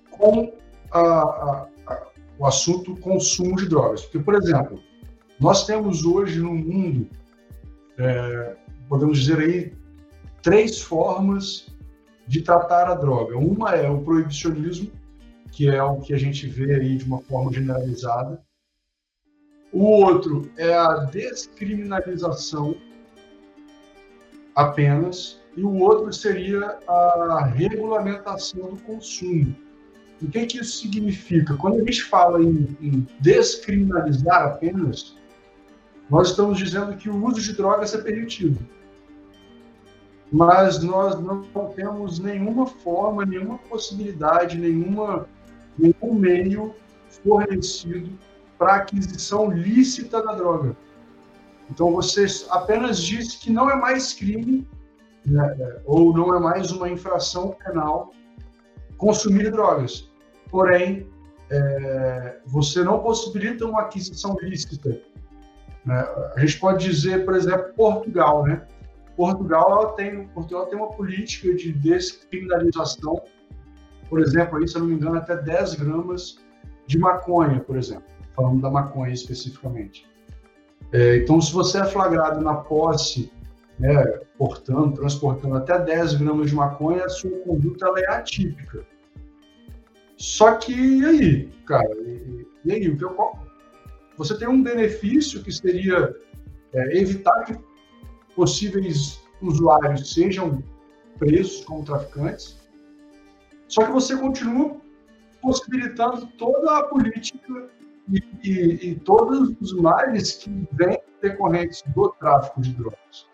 com 0.09 0.53
a, 0.89 0.99
a, 0.99 1.67
o 2.41 2.47
assunto 2.47 2.95
consumo 2.95 3.55
de 3.55 3.69
drogas. 3.69 4.01
Porque, 4.01 4.17
por 4.17 4.33
exemplo, 4.33 4.81
nós 5.39 5.67
temos 5.67 6.03
hoje 6.03 6.39
no 6.39 6.55
mundo, 6.55 7.07
é, 7.99 8.55
podemos 8.89 9.19
dizer 9.19 9.37
aí, 9.37 9.73
três 10.41 10.81
formas 10.81 11.67
de 12.27 12.41
tratar 12.41 12.87
a 12.87 12.95
droga. 12.95 13.37
Uma 13.37 13.75
é 13.75 13.87
o 13.87 14.01
proibicionismo, 14.01 14.91
que 15.51 15.69
é 15.69 15.83
o 15.83 15.99
que 15.99 16.15
a 16.15 16.17
gente 16.17 16.47
vê 16.47 16.73
aí 16.73 16.97
de 16.97 17.05
uma 17.05 17.19
forma 17.19 17.53
generalizada. 17.53 18.41
O 19.71 19.83
outro 19.83 20.49
é 20.57 20.73
a 20.73 20.95
descriminalização 21.05 22.75
apenas. 24.55 25.39
e 25.55 25.63
o 25.63 25.79
outro 25.79 26.11
seria 26.11 26.79
a 26.87 27.45
regulamentação 27.53 28.73
do 28.73 28.81
consumo. 28.81 29.55
O 30.21 30.27
que, 30.27 30.45
que 30.45 30.59
isso 30.59 30.81
significa? 30.81 31.55
Quando 31.55 31.75
a 31.75 31.79
gente 31.79 32.03
fala 32.03 32.41
em, 32.41 32.77
em 32.79 33.07
descriminalizar 33.19 34.43
apenas, 34.43 35.15
nós 36.09 36.29
estamos 36.29 36.57
dizendo 36.57 36.95
que 36.95 37.09
o 37.09 37.25
uso 37.25 37.41
de 37.41 37.53
drogas 37.53 37.95
é 37.95 37.97
permitido. 37.97 38.59
Mas 40.31 40.81
nós 40.83 41.19
não 41.19 41.43
temos 41.75 42.19
nenhuma 42.19 42.65
forma, 42.65 43.25
nenhuma 43.25 43.57
possibilidade, 43.57 44.57
nenhuma, 44.57 45.27
nenhum 45.77 46.13
meio 46.13 46.75
fornecido 47.23 48.09
para 48.57 48.75
aquisição 48.75 49.49
lícita 49.51 50.21
da 50.21 50.35
droga. 50.35 50.77
Então 51.69 51.91
você 51.91 52.25
apenas 52.49 53.01
diz 53.01 53.35
que 53.35 53.49
não 53.49 53.69
é 53.69 53.75
mais 53.75 54.13
crime 54.13 54.67
né, 55.25 55.81
ou 55.85 56.13
não 56.13 56.35
é 56.35 56.39
mais 56.39 56.71
uma 56.71 56.89
infração 56.89 57.55
penal 57.63 58.13
consumir 58.97 59.51
drogas. 59.51 60.10
Porém, 60.51 61.07
é, 61.49 62.37
você 62.45 62.83
não 62.83 62.99
possibilita 62.99 63.65
uma 63.65 63.81
aquisição 63.81 64.35
lícita. 64.41 65.01
Né? 65.85 65.99
A 66.35 66.39
gente 66.39 66.59
pode 66.59 66.85
dizer, 66.85 67.25
por 67.25 67.35
exemplo, 67.35 67.73
Portugal, 67.75 68.43
né? 68.43 68.61
Portugal 69.15 69.93
tem, 69.93 70.27
Portugal 70.27 70.67
tem 70.67 70.77
uma 70.77 70.91
política 70.91 71.53
de 71.53 71.71
descriminalização, 71.73 73.21
por 74.09 74.19
exemplo, 74.19 74.57
aí, 74.57 74.67
se 74.67 74.75
eu 74.75 74.81
não 74.81 74.87
me 74.87 74.95
engano, 74.95 75.17
até 75.17 75.35
10 75.35 75.75
gramas 75.75 76.37
de 76.87 76.97
maconha, 76.97 77.59
por 77.61 77.77
exemplo, 77.77 78.03
falando 78.35 78.61
da 78.61 78.69
maconha 78.69 79.13
especificamente. 79.13 80.09
É, 80.91 81.17
então, 81.17 81.39
se 81.39 81.53
você 81.53 81.79
é 81.79 81.85
flagrado 81.85 82.41
na 82.41 82.55
posse, 82.55 83.31
né, 83.79 84.03
portando, 84.37 84.93
transportando 84.93 85.55
até 85.55 85.79
10 85.79 86.15
gramas 86.15 86.49
de 86.49 86.55
maconha, 86.55 87.05
a 87.05 87.09
sua 87.09 87.31
conduta 87.39 87.91
é 87.97 88.11
atípica. 88.11 88.85
Só 90.21 90.53
que, 90.53 90.71
e 90.71 91.03
aí, 91.03 91.47
cara? 91.65 91.91
E, 91.99 92.47
e 92.63 92.71
aí? 92.71 92.97
Você 94.17 94.37
tem 94.37 94.47
um 94.47 94.61
benefício 94.61 95.43
que 95.43 95.51
seria 95.51 96.15
é, 96.73 96.97
evitar 96.99 97.43
que 97.43 97.57
possíveis 98.35 99.19
usuários 99.41 100.13
sejam 100.13 100.63
presos 101.17 101.65
como 101.65 101.83
traficantes, 101.83 102.55
só 103.67 103.83
que 103.83 103.91
você 103.91 104.15
continua 104.15 104.79
possibilitando 105.41 106.27
toda 106.37 106.77
a 106.77 106.83
política 106.83 107.71
e, 108.07 108.23
e, 108.43 108.89
e 108.91 108.95
todos 108.99 109.55
os 109.59 109.73
males 109.73 110.33
que 110.33 110.67
vêm 110.73 111.01
decorrentes 111.19 111.81
do 111.95 112.09
tráfico 112.19 112.61
de 112.61 112.73
drogas. 112.75 113.27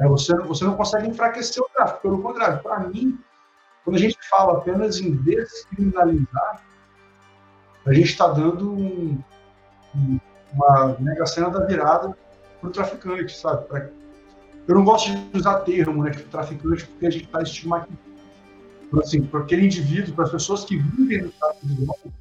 É, 0.00 0.08
você, 0.08 0.34
você 0.38 0.64
não 0.64 0.76
consegue 0.76 1.08
enfraquecer 1.08 1.62
o 1.62 1.68
tráfico, 1.68 2.00
pelo 2.02 2.20
contrário, 2.20 2.60
para 2.60 2.80
mim, 2.88 3.16
quando 3.84 3.96
a 3.96 4.00
gente 4.00 4.18
fala 4.28 4.58
apenas 4.58 5.00
em 5.00 5.16
descriminalizar, 5.16 6.62
a 7.86 7.92
gente 7.92 8.10
está 8.10 8.28
dando 8.28 8.72
um, 8.72 9.22
um, 9.94 10.20
uma 10.52 10.96
negação 11.00 11.50
da 11.50 11.64
virada 11.64 12.16
para 12.60 12.68
o 12.68 12.72
traficante, 12.72 13.36
sabe? 13.36 13.66
Pra, 13.66 13.88
eu 14.66 14.74
não 14.74 14.84
gosto 14.84 15.10
de 15.10 15.38
usar 15.38 15.60
termo, 15.60 16.04
né, 16.04 16.10
tipo 16.10 16.28
traficante, 16.28 16.86
porque 16.86 17.06
a 17.06 17.10
gente 17.10 17.24
está 17.24 17.42
estigmatizando. 17.42 17.98
Então, 18.86 19.00
assim, 19.00 19.22
para 19.22 19.40
aquele 19.40 19.66
indivíduo, 19.66 20.14
para 20.14 20.24
as 20.24 20.30
pessoas 20.30 20.64
que 20.64 20.76
vivem 20.76 21.22
no 21.22 21.30
tráfico 21.32 21.66
de 21.66 21.74
drogas, 21.74 22.12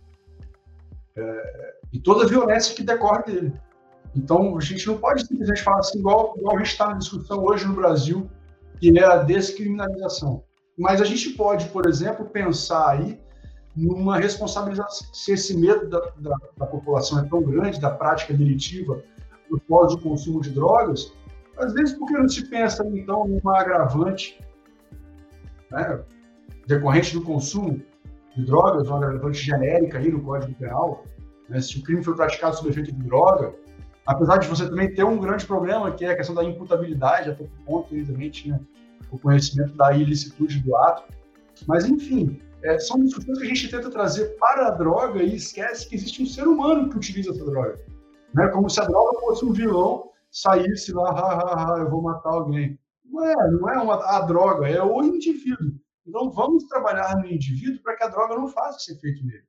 é, 1.15 1.73
e 1.91 1.99
toda 1.99 2.25
a 2.25 2.27
violência 2.27 2.75
que 2.75 2.83
decorre 2.83 3.23
dele. 3.23 3.53
Então, 4.15 4.57
a 4.57 4.61
gente 4.61 4.85
não 4.87 4.97
pode 4.97 5.25
simplesmente 5.25 5.61
falar 5.61 5.79
assim, 5.79 5.99
igual, 5.99 6.35
igual 6.37 6.55
a 6.55 6.59
gente 6.59 6.71
está 6.71 6.87
na 6.89 6.97
discussão 6.97 7.43
hoje 7.43 7.65
no 7.65 7.73
Brasil, 7.73 8.29
que 8.79 8.97
é 8.97 9.03
a 9.03 9.17
descriminalização. 9.17 10.43
Mas 10.77 11.01
a 11.01 11.05
gente 11.05 11.31
pode, 11.31 11.67
por 11.69 11.87
exemplo, 11.87 12.25
pensar 12.25 12.89
aí 12.91 13.19
numa 13.75 14.17
responsabilização, 14.17 15.07
se 15.13 15.31
esse 15.31 15.55
medo 15.57 15.87
da, 15.87 15.99
da, 16.17 16.35
da 16.57 16.65
população 16.65 17.19
é 17.19 17.27
tão 17.27 17.41
grande, 17.43 17.79
da 17.79 17.91
prática 17.91 18.33
delitiva, 18.33 19.03
do 19.49 19.59
pós 19.59 19.95
do 19.95 20.01
consumo 20.01 20.41
de 20.41 20.49
drogas, 20.49 21.13
às 21.57 21.73
vezes, 21.73 21.93
por 21.93 22.07
que 22.07 22.13
não 22.13 22.29
se 22.29 22.47
pensa, 22.49 22.85
então, 22.87 23.27
numa 23.27 23.59
agravante 23.59 24.39
né, 25.71 25.99
decorrente 26.67 27.13
do 27.13 27.21
consumo 27.21 27.81
de 28.35 28.45
drogas, 28.45 28.87
uma 28.87 28.97
agravante 28.97 29.39
genérica 29.39 29.97
aí 29.97 30.11
no 30.11 30.21
Código 30.21 30.53
Penal? 30.53 31.03
Né, 31.49 31.59
se 31.59 31.79
o 31.79 31.83
crime 31.83 32.03
foi 32.03 32.15
praticado 32.15 32.55
sob 32.55 32.69
efeito 32.69 32.91
de 32.91 33.03
droga, 33.03 33.55
apesar 34.05 34.37
de 34.37 34.47
você 34.47 34.67
também 34.67 34.93
ter 34.93 35.03
um 35.03 35.17
grande 35.17 35.45
problema, 35.45 35.91
que 35.91 36.05
é 36.05 36.11
a 36.11 36.15
questão 36.15 36.35
da 36.35 36.43
imputabilidade, 36.43 37.31
até 37.31 37.43
que 37.43 37.63
ponto 37.65 37.89
também 38.05 38.29
tinha 38.29 38.59
o 39.11 39.19
conhecimento 39.19 39.75
da 39.75 39.91
ilicitude 39.93 40.59
do 40.59 40.75
ato. 40.75 41.03
Mas, 41.67 41.85
enfim, 41.85 42.39
é, 42.63 42.79
são 42.79 43.03
discussões 43.03 43.37
que 43.37 43.45
a 43.45 43.47
gente 43.47 43.69
tenta 43.69 43.89
trazer 43.89 44.37
para 44.37 44.67
a 44.67 44.71
droga 44.71 45.21
e 45.21 45.35
esquece 45.35 45.87
que 45.87 45.95
existe 45.95 46.21
um 46.21 46.25
ser 46.25 46.47
humano 46.47 46.89
que 46.89 46.97
utiliza 46.97 47.31
essa 47.31 47.45
droga. 47.45 47.79
Né? 48.33 48.47
Como 48.49 48.69
se 48.69 48.79
a 48.79 48.85
droga 48.85 49.19
fosse 49.19 49.45
um 49.45 49.53
vilão 49.53 50.09
saísse 50.31 50.91
lá, 50.93 51.09
ha, 51.09 51.33
ha, 51.33 51.75
ha, 51.75 51.79
eu 51.79 51.89
vou 51.89 52.01
matar 52.01 52.29
alguém. 52.29 52.77
Não 53.05 53.23
é, 53.23 53.51
não 53.51 53.69
é 53.69 53.77
uma, 53.81 53.95
a 54.05 54.21
droga, 54.21 54.67
é 54.67 54.81
o 54.83 55.01
indivíduo. 55.01 55.73
Então 56.05 56.31
vamos 56.31 56.65
trabalhar 56.65 57.17
no 57.17 57.27
indivíduo 57.27 57.81
para 57.81 57.95
que 57.95 58.03
a 58.03 58.07
droga 58.07 58.35
não 58.35 58.47
faça 58.47 58.77
esse 58.77 58.93
efeito 58.93 59.25
nele. 59.25 59.43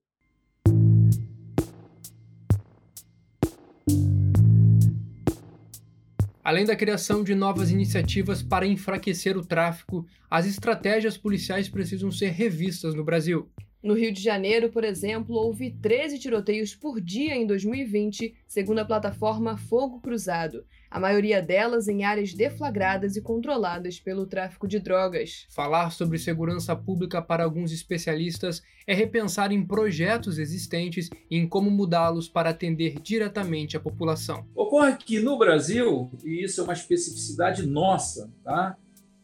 Além 6.49 6.65
da 6.65 6.75
criação 6.75 7.23
de 7.23 7.35
novas 7.35 7.71
iniciativas 7.71 8.43
para 8.43 8.67
enfraquecer 8.67 9.37
o 9.37 9.45
tráfico, 9.45 10.07
as 10.31 10.47
estratégias 10.47 11.15
policiais 11.15 11.69
precisam 11.69 12.11
ser 12.11 12.31
revistas 12.31 12.95
no 12.95 13.05
Brasil. 13.05 13.51
No 13.81 13.95
Rio 13.95 14.13
de 14.13 14.21
Janeiro, 14.21 14.71
por 14.71 14.83
exemplo, 14.83 15.37
houve 15.37 15.71
13 15.71 16.19
tiroteios 16.19 16.75
por 16.75 17.01
dia 17.01 17.37
em 17.37 17.47
2020, 17.47 18.35
segundo 18.45 18.81
a 18.81 18.85
plataforma 18.85 19.57
Fogo 19.57 20.01
Cruzado, 20.01 20.65
a 20.91 20.99
maioria 20.99 21.41
delas 21.41 21.87
em 21.87 22.03
áreas 22.03 22.35
deflagradas 22.35 23.15
e 23.15 23.23
controladas 23.23 24.01
pelo 24.01 24.27
tráfico 24.27 24.67
de 24.67 24.81
drogas. 24.81 25.47
Falar 25.51 25.91
sobre 25.93 26.19
segurança 26.19 26.75
pública 26.75 27.23
para 27.23 27.45
alguns 27.45 27.71
especialistas 27.71 28.63
é 28.85 28.95
repensar 28.95 29.53
em 29.53 29.65
projetos 29.65 30.39
existentes 30.39 31.09
e 31.31 31.37
em 31.37 31.47
como 31.47 31.71
mudá-los 31.71 32.29
para 32.29 32.51
atender 32.51 33.01
diretamente 33.01 33.77
a 33.77 33.81
população. 33.81 34.45
Ocorre 34.57 34.97
que 34.97 35.21
no 35.21 35.39
Brasil, 35.39 36.11
e 36.25 36.43
isso 36.43 36.61
é 36.61 36.65
uma 36.65 36.73
especificidade 36.73 37.65
nossa, 37.65 38.29
tá? 38.43 38.77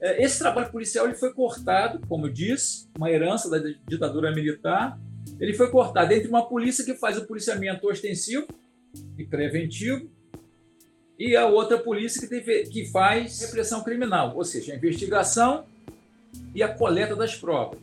É, 0.05 0.23
esse 0.23 0.39
trabalho 0.39 0.71
policial 0.71 1.07
ele 1.07 1.15
foi 1.15 1.33
cortado, 1.33 1.99
como 2.07 2.27
eu 2.27 2.31
disse, 2.31 2.87
uma 2.95 3.11
herança 3.11 3.49
da 3.49 3.57
ditadura 3.89 4.31
militar. 4.33 5.01
Ele 5.41 5.55
foi 5.55 5.71
cortado 5.71 6.13
entre 6.13 6.29
uma 6.29 6.47
polícia 6.47 6.85
que 6.85 6.93
faz 6.95 7.17
o 7.17 7.27
policiamento 7.27 7.89
ostensivo 7.89 8.47
e 9.17 9.25
preventivo 9.25 10.07
e 11.19 11.35
a 11.35 11.47
outra 11.47 11.79
polícia 11.79 12.21
que, 12.21 12.27
tem, 12.27 12.69
que 12.69 12.85
faz 12.91 13.41
repressão 13.41 13.83
criminal, 13.83 14.37
ou 14.37 14.45
seja, 14.45 14.75
a 14.75 14.77
investigação 14.77 15.65
e 16.55 16.63
a 16.63 16.69
coleta 16.69 17.17
das 17.17 17.35
provas. 17.35 17.79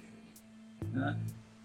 Né? 0.93 1.17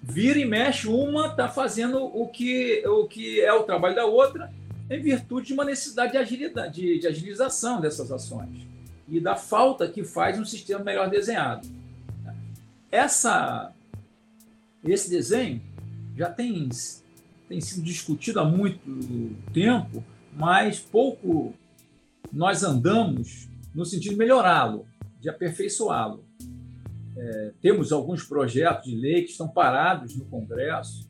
Vira 0.02 0.38
e 0.38 0.46
mexe, 0.46 0.88
uma 0.88 1.26
está 1.26 1.48
fazendo 1.48 2.02
o 2.02 2.28
que, 2.28 2.82
o 2.86 3.06
que 3.06 3.42
é 3.42 3.52
o 3.52 3.64
trabalho 3.64 3.94
da 3.94 4.06
outra, 4.06 4.50
em 4.88 5.02
virtude 5.02 5.48
de 5.48 5.52
uma 5.52 5.66
necessidade 5.66 6.12
de, 6.12 6.18
agilidade, 6.18 6.80
de, 6.80 6.98
de 6.98 7.06
agilização 7.06 7.78
dessas 7.78 8.10
ações 8.10 8.75
e 9.08 9.20
da 9.20 9.36
falta 9.36 9.88
que 9.88 10.04
faz 10.04 10.38
um 10.38 10.44
sistema 10.44 10.82
melhor 10.82 11.08
desenhado. 11.08 11.68
Essa, 12.90 13.72
esse 14.84 15.10
desenho 15.10 15.62
já 16.16 16.30
tem, 16.30 16.68
tem 17.48 17.60
sido 17.60 17.82
discutido 17.84 18.40
há 18.40 18.44
muito 18.44 18.80
tempo, 19.52 20.02
mas 20.32 20.80
pouco 20.80 21.54
nós 22.32 22.62
andamos 22.62 23.48
no 23.74 23.84
sentido 23.84 24.12
de 24.12 24.18
melhorá-lo, 24.18 24.86
de 25.20 25.28
aperfeiçoá-lo. 25.28 26.24
É, 27.16 27.52
temos 27.60 27.92
alguns 27.92 28.24
projetos 28.24 28.90
de 28.90 28.96
lei 28.96 29.22
que 29.22 29.30
estão 29.30 29.48
parados 29.48 30.16
no 30.16 30.24
Congresso. 30.26 31.08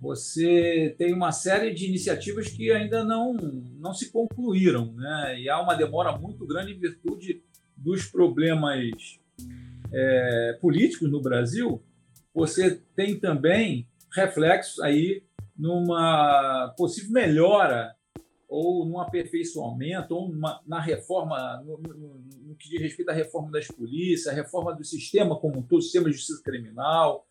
Você 0.00 0.94
tem 0.96 1.12
uma 1.12 1.32
série 1.32 1.74
de 1.74 1.86
iniciativas 1.86 2.48
que 2.48 2.70
ainda 2.70 3.02
não, 3.04 3.34
não 3.34 3.92
se 3.92 4.12
concluíram, 4.12 4.92
né? 4.92 5.40
e 5.40 5.48
há 5.48 5.60
uma 5.60 5.74
demora 5.74 6.16
muito 6.16 6.46
grande 6.46 6.72
em 6.72 6.78
virtude 6.78 7.42
dos 7.76 8.06
problemas 8.06 9.18
é, 9.92 10.58
políticos 10.60 11.10
no 11.10 11.20
Brasil. 11.20 11.82
Você 12.32 12.80
tem 12.94 13.18
também 13.18 13.88
reflexos 14.14 14.78
aí 14.80 15.24
numa 15.56 16.72
possível 16.76 17.10
melhora 17.10 17.96
ou 18.48 18.86
num 18.86 18.98
aperfeiçoamento, 18.98 20.14
ou 20.14 20.28
numa, 20.28 20.60
na 20.66 20.80
reforma, 20.80 21.62
no, 21.66 21.76
no, 21.76 22.18
no, 22.46 22.56
que 22.56 22.70
diz 22.70 22.80
respeito 22.80 23.10
à 23.10 23.12
reforma 23.12 23.50
das 23.50 23.66
polícias, 23.66 24.26
a 24.26 24.32
reforma 24.32 24.74
do 24.74 24.82
sistema 24.82 25.38
como 25.38 25.58
um 25.58 25.62
todo, 25.62 25.82
sistema 25.82 26.06
de 26.06 26.16
justiça 26.16 26.42
criminal, 26.42 27.26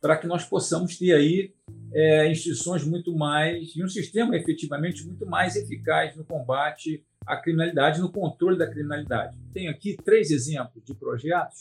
para 0.00 0.16
que 0.16 0.26
nós 0.26 0.44
possamos 0.44 0.96
ter 0.98 1.12
aí 1.14 1.52
é, 1.92 2.30
instituições 2.30 2.84
muito 2.84 3.14
mais, 3.16 3.74
e 3.74 3.82
um 3.82 3.88
sistema 3.88 4.36
efetivamente 4.36 5.04
muito 5.06 5.26
mais 5.26 5.56
eficaz 5.56 6.14
no 6.16 6.24
combate 6.24 7.04
a 7.26 7.36
criminalidade, 7.36 8.00
no 8.00 8.10
controle 8.10 8.56
da 8.56 8.70
criminalidade. 8.70 9.36
Tenho 9.52 9.70
aqui 9.70 9.96
três 10.04 10.30
exemplos 10.30 10.84
de 10.84 10.94
projetos 10.94 11.58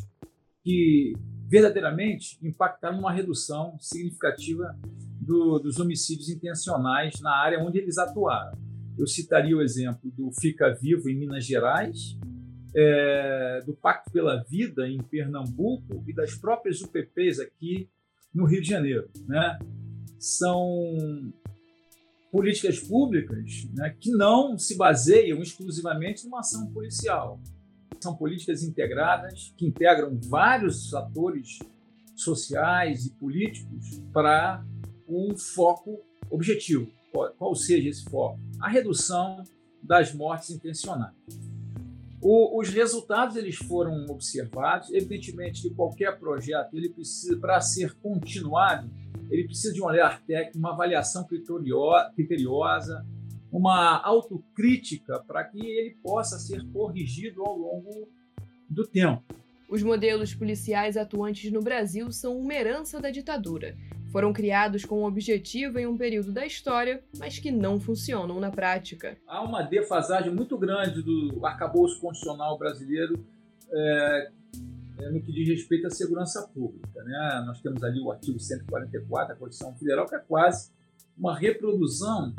que 0.64 1.14
verdadeiramente 1.48 2.38
impactaram 2.42 2.98
numa 2.98 3.12
redução 3.12 3.78
significativa 3.80 4.78
do, 5.22 5.60
dos 5.60 5.80
homicídios 5.80 6.30
intencionais 6.30 7.20
na 7.22 7.36
área 7.36 7.60
onde 7.60 7.80
eles 7.80 7.98
atuaram. 7.98 8.58
Eu 8.98 9.08
citaria 9.08 9.56
o 9.56 9.62
exemplo 9.62 10.12
do 10.12 10.32
Fica 10.32 10.74
Vivo 10.74 11.10
em 11.10 11.16
Minas 11.16 11.46
Gerais, 11.46 12.18
é, 12.76 13.62
do 13.66 13.74
Pacto 13.74 14.12
pela 14.12 14.44
Vida 14.44 14.88
em 14.88 14.98
Pernambuco 15.02 16.04
e 16.08 16.14
das 16.14 16.36
próprias 16.36 16.82
UPPs 16.82 17.40
aqui 17.40 17.90
no 18.36 18.46
Rio 18.46 18.62
de 18.62 18.68
Janeiro. 18.68 19.10
Né? 19.26 19.58
São 20.20 21.34
políticas 22.30 22.80
públicas 22.80 23.66
né, 23.74 23.96
que 23.98 24.12
não 24.12 24.58
se 24.60 24.76
baseiam 24.76 25.42
exclusivamente 25.42 26.26
numa 26.26 26.42
ação 26.42 26.70
policial. 26.72 27.40
São 28.02 28.14
políticas 28.14 28.62
integradas 28.62 29.54
que 29.58 29.66
integram 29.66 30.20
vários 30.26 30.94
atores 30.94 31.60
sociais 32.14 33.06
e 33.06 33.12
políticos 33.12 34.02
para 34.12 34.64
um 35.08 35.36
foco 35.38 36.02
objetivo. 36.30 36.92
Qual 37.38 37.56
seja 37.56 37.90
esse 37.90 38.04
foco? 38.04 38.38
A 38.60 38.68
redução 38.68 39.44
das 39.82 40.14
mortes 40.14 40.50
intencionais. 40.50 41.16
O, 42.28 42.60
os 42.60 42.70
resultados 42.70 43.36
eles 43.36 43.56
foram 43.56 44.08
observados. 44.10 44.92
Evidentemente 44.92 45.62
que 45.62 45.70
qualquer 45.70 46.18
projeto 46.18 46.76
ele 46.76 46.90
precisa, 46.90 47.38
para 47.38 47.62
ser 47.62 47.94
continuado, 48.02 48.90
ele 49.30 49.44
precisa 49.44 49.72
de 49.72 49.80
um 49.80 49.86
olhar 49.86 50.20
técnico, 50.24 50.58
uma 50.58 50.72
avaliação 50.72 51.24
criteriosa, 51.24 53.06
uma 53.52 54.02
autocrítica 54.04 55.24
para 55.28 55.44
que 55.44 55.60
ele 55.60 55.98
possa 56.02 56.40
ser 56.40 56.66
corrigido 56.74 57.44
ao 57.44 57.56
longo 57.56 58.10
do 58.68 58.88
tempo. 58.88 59.24
Os 59.70 59.84
modelos 59.84 60.34
policiais 60.34 60.98
atuantes 60.98 61.52
no 61.52 61.62
Brasil 61.62 62.12
são 62.12 62.40
uma 62.40 62.56
herança 62.56 63.00
da 63.00 63.12
ditadura. 63.12 63.78
Foram 64.16 64.32
criados 64.32 64.86
com 64.86 65.02
um 65.02 65.06
objetivo 65.06 65.78
em 65.78 65.86
um 65.86 65.98
período 65.98 66.32
da 66.32 66.46
história, 66.46 67.04
mas 67.20 67.38
que 67.38 67.52
não 67.52 67.82
funcionam 67.82 68.40
na 68.40 68.50
prática. 68.50 69.18
Há 69.28 69.44
uma 69.44 69.62
defasagem 69.62 70.34
muito 70.34 70.58
grande 70.58 71.02
do 71.02 71.46
arcabouço 71.46 72.00
constitucional 72.00 72.58
brasileiro 72.58 73.26
é, 73.70 74.32
é, 75.00 75.10
no 75.10 75.22
que 75.22 75.34
diz 75.34 75.50
respeito 75.50 75.88
à 75.88 75.90
segurança 75.90 76.48
pública. 76.48 77.04
Né? 77.04 77.44
Nós 77.46 77.60
temos 77.60 77.84
ali 77.84 78.00
o 78.00 78.10
artigo 78.10 78.40
144 78.40 79.34
da 79.34 79.36
Constituição 79.36 79.76
Federal, 79.76 80.08
que 80.08 80.16
é 80.16 80.20
quase 80.20 80.72
uma 81.18 81.38
reprodução 81.38 82.34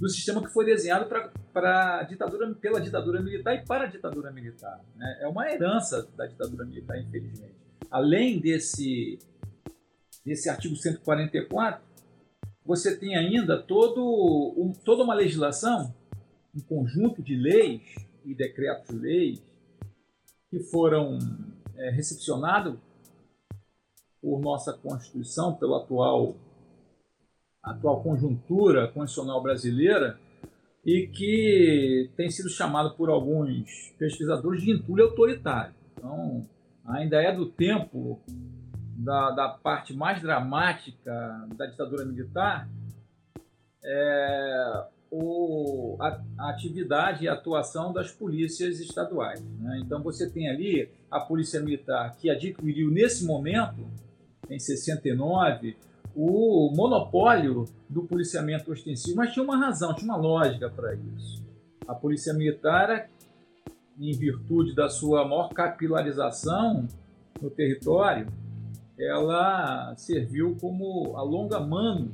do 0.00 0.08
sistema 0.08 0.40
que 0.40 0.50
foi 0.50 0.64
desenhado 0.64 1.14
para 1.52 2.04
ditadura, 2.04 2.54
pela 2.54 2.80
ditadura 2.80 3.20
militar 3.20 3.54
e 3.54 3.66
para 3.66 3.84
a 3.84 3.86
ditadura 3.86 4.32
militar. 4.32 4.80
Né? 4.96 5.18
É 5.20 5.28
uma 5.28 5.46
herança 5.52 6.08
da 6.16 6.24
ditadura 6.24 6.64
militar, 6.64 6.98
infelizmente. 6.98 7.52
Além 7.90 8.40
desse, 8.40 9.18
desse 10.28 10.48
artigo 10.50 10.76
144, 10.76 11.82
você 12.64 12.96
tem 12.96 13.16
ainda 13.16 13.60
todo, 13.60 14.54
um, 14.56 14.72
toda 14.84 15.02
uma 15.02 15.14
legislação, 15.14 15.94
um 16.54 16.60
conjunto 16.60 17.22
de 17.22 17.34
leis 17.34 17.82
e 18.24 18.34
decretos-leis 18.34 19.42
que 20.50 20.60
foram 20.60 21.18
é, 21.76 21.90
recepcionados 21.90 22.78
por 24.20 24.40
nossa 24.40 24.72
Constituição, 24.72 25.54
pela 25.54 25.78
atual 25.82 26.36
atual 27.62 28.02
conjuntura 28.02 28.88
constitucional 28.88 29.42
brasileira 29.42 30.18
e 30.84 31.06
que 31.06 32.10
tem 32.16 32.30
sido 32.30 32.48
chamado 32.48 32.94
por 32.96 33.10
alguns 33.10 33.92
pesquisadores 33.98 34.62
de 34.62 34.70
entulho 34.70 35.04
autoritário. 35.04 35.74
Então, 35.92 36.48
ainda 36.84 37.20
é 37.20 37.34
do 37.34 37.46
tempo 37.46 38.20
da, 38.98 39.30
da 39.30 39.48
parte 39.48 39.94
mais 39.94 40.20
dramática 40.20 41.46
da 41.54 41.66
ditadura 41.66 42.04
militar, 42.04 42.68
é, 43.84 44.84
o, 45.10 45.96
a, 46.00 46.20
a, 46.36 46.50
atividade 46.50 47.24
e 47.24 47.28
a 47.28 47.34
atuação 47.34 47.92
das 47.92 48.10
polícias 48.10 48.80
estaduais. 48.80 49.40
Né? 49.60 49.80
Então, 49.84 50.02
você 50.02 50.28
tem 50.28 50.50
ali 50.50 50.90
a 51.08 51.20
Polícia 51.20 51.60
Militar 51.60 52.16
que 52.16 52.28
adquiriu 52.28 52.90
nesse 52.90 53.24
momento, 53.24 53.86
em 54.50 54.58
69, 54.58 55.76
o 56.14 56.72
monopólio 56.74 57.66
do 57.88 58.02
policiamento 58.02 58.72
ostensivo, 58.72 59.16
mas 59.16 59.32
tinha 59.32 59.44
uma 59.44 59.56
razão, 59.56 59.94
tinha 59.94 60.10
uma 60.12 60.20
lógica 60.20 60.68
para 60.68 60.94
isso. 60.94 61.46
A 61.86 61.94
polícia 61.94 62.34
militar, 62.34 63.08
em 63.98 64.12
virtude 64.12 64.74
da 64.74 64.88
sua 64.88 65.26
maior 65.26 65.50
capilarização 65.50 66.88
no 67.40 67.48
território, 67.48 68.26
ela 68.98 69.94
serviu 69.96 70.56
como 70.60 71.16
alonga-manos 71.16 72.10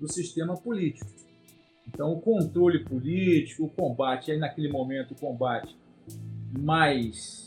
do 0.00 0.12
sistema 0.12 0.56
político. 0.56 1.10
Então, 1.86 2.12
o 2.12 2.20
controle 2.20 2.84
político, 2.84 3.64
o 3.64 3.70
combate, 3.70 4.30
aí 4.30 4.38
naquele 4.38 4.70
momento, 4.70 5.12
o 5.12 5.14
combate 5.14 5.76
mais 6.58 7.46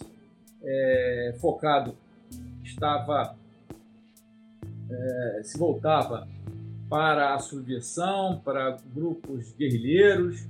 é, 0.64 1.36
focado 1.40 1.96
estava 2.64 3.36
é, 4.90 5.42
se 5.44 5.58
voltava 5.58 6.28
para 6.90 7.36
a 7.36 7.40
subversão, 7.40 8.42
para 8.44 8.78
grupos 8.94 9.54
guerrilheiros, 9.54 10.46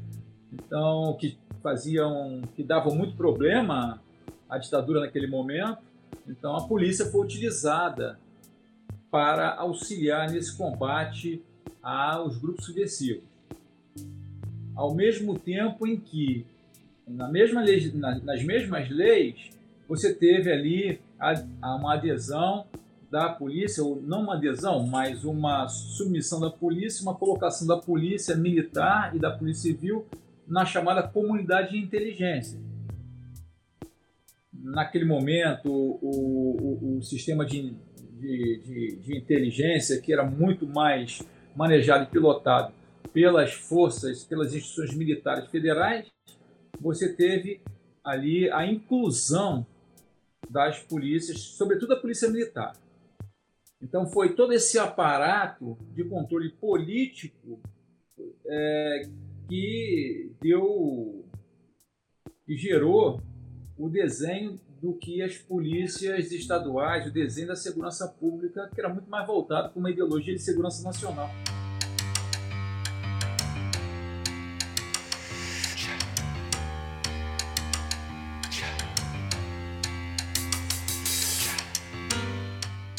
então 0.52 1.16
que 1.20 1.38
faziam, 1.62 2.42
que 2.56 2.64
davam 2.64 2.96
muito 2.96 3.16
problema 3.16 4.02
à 4.50 4.58
ditadura 4.58 5.02
naquele 5.02 5.28
momento. 5.28 5.91
Então 6.28 6.56
a 6.56 6.67
polícia 6.67 7.06
foi 7.06 7.21
utilizada 7.26 8.19
para 9.10 9.56
auxiliar 9.56 10.30
nesse 10.30 10.56
combate 10.56 11.43
aos 11.82 12.38
grupos 12.38 12.65
subversivos. 12.65 13.24
Ao 14.76 14.93
mesmo 14.93 15.38
tempo 15.38 15.86
em 15.86 15.97
que, 15.97 16.45
na 17.08 17.28
mesma 17.28 17.62
lei, 17.62 17.91
nas 17.93 18.43
mesmas 18.43 18.89
leis, 18.89 19.50
você 19.88 20.13
teve 20.13 20.52
ali 20.52 21.02
uma 21.62 21.95
adesão 21.95 22.65
da 23.12 23.28
polícia, 23.28 23.84
ou 23.84 24.02
não 24.02 24.21
uma 24.21 24.36
adesão, 24.36 24.88
mas 24.88 25.26
uma 25.26 25.67
submissão 25.67 26.39
da 26.39 26.50
polícia, 26.50 27.04
uma 27.04 27.13
colocação 27.13 27.67
da 27.67 27.76
polícia 27.76 28.36
militar 28.38 29.13
e 29.13 29.19
da 29.19 29.30
polícia 29.30 29.63
civil 29.63 30.06
na 30.47 30.65
chamada 30.65 31.04
comunidade 31.04 31.71
de 31.71 31.78
inteligência. 31.78 32.58
Naquele 34.63 35.06
momento, 35.06 35.71
o, 35.71 35.97
o, 36.02 36.97
o 36.97 37.02
sistema 37.02 37.45
de, 37.45 37.74
de, 38.19 38.62
de, 38.63 38.95
de 38.97 39.17
inteligência, 39.17 40.00
que 40.00 40.13
era 40.13 40.24
muito 40.24 40.67
mais 40.67 41.21
manejado 41.56 42.04
e 42.04 42.08
pilotado 42.08 42.74
pelas 43.12 43.54
forças, 43.54 44.24
pelas 44.24 44.54
instituições 44.54 44.95
militares 44.95 45.50
federais, 45.50 46.08
você 46.80 47.12
teve 47.13 47.62
ali 48.04 48.50
a 48.52 48.65
inclusão 48.65 49.65
das 50.50 50.80
polícias, 50.80 51.39
sobretudo 51.39 51.93
a 51.93 52.00
polícia 52.00 52.30
militar. 52.30 52.74
Então 53.82 54.06
foi 54.06 54.36
todo 54.36 54.54
esse 54.54 54.78
aparato 54.78 55.78
de 55.93 56.04
controle 56.04 56.50
político 56.50 57.60
é, 58.45 59.10
que 59.50 60.32
deu, 60.41 61.26
que 62.45 62.56
gerou 62.56 63.21
o 63.82 63.89
desenho 63.89 64.60
do 64.80 64.94
que 64.94 65.24
as 65.24 65.38
polícias 65.38 66.32
estaduais, 66.32 67.08
o 67.08 67.12
desenho 67.12 67.48
da 67.48 67.56
segurança 67.56 68.08
pública, 68.08 68.70
que 68.74 68.80
era 68.80 68.89
muito 68.89 69.10
mais 69.10 69.26
voltado 69.26 69.70
para 69.70 69.80
uma 69.80 69.89
ideologia 69.89 70.36
de 70.36 70.41
segurança 70.41 70.84
nacional. 70.84 71.30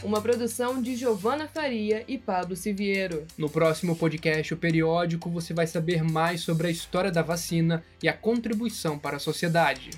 uma 0.04 0.20
produção 0.20 0.82
de 0.82 0.94
Giovana 0.94 1.48
Faria 1.48 2.04
e 2.06 2.18
Pablo 2.18 2.54
Siviero. 2.54 3.24
No 3.38 3.48
próximo 3.48 3.96
podcast, 3.96 4.52
o 4.52 4.58
periódico, 4.58 5.30
você 5.30 5.54
vai 5.54 5.66
saber 5.66 6.02
mais 6.02 6.42
sobre 6.42 6.66
a 6.66 6.70
história 6.70 7.10
da 7.10 7.22
vacina 7.22 7.82
e 8.02 8.08
a 8.08 8.12
contribuição 8.12 8.98
para 8.98 9.16
a 9.16 9.20
sociedade. 9.20 9.90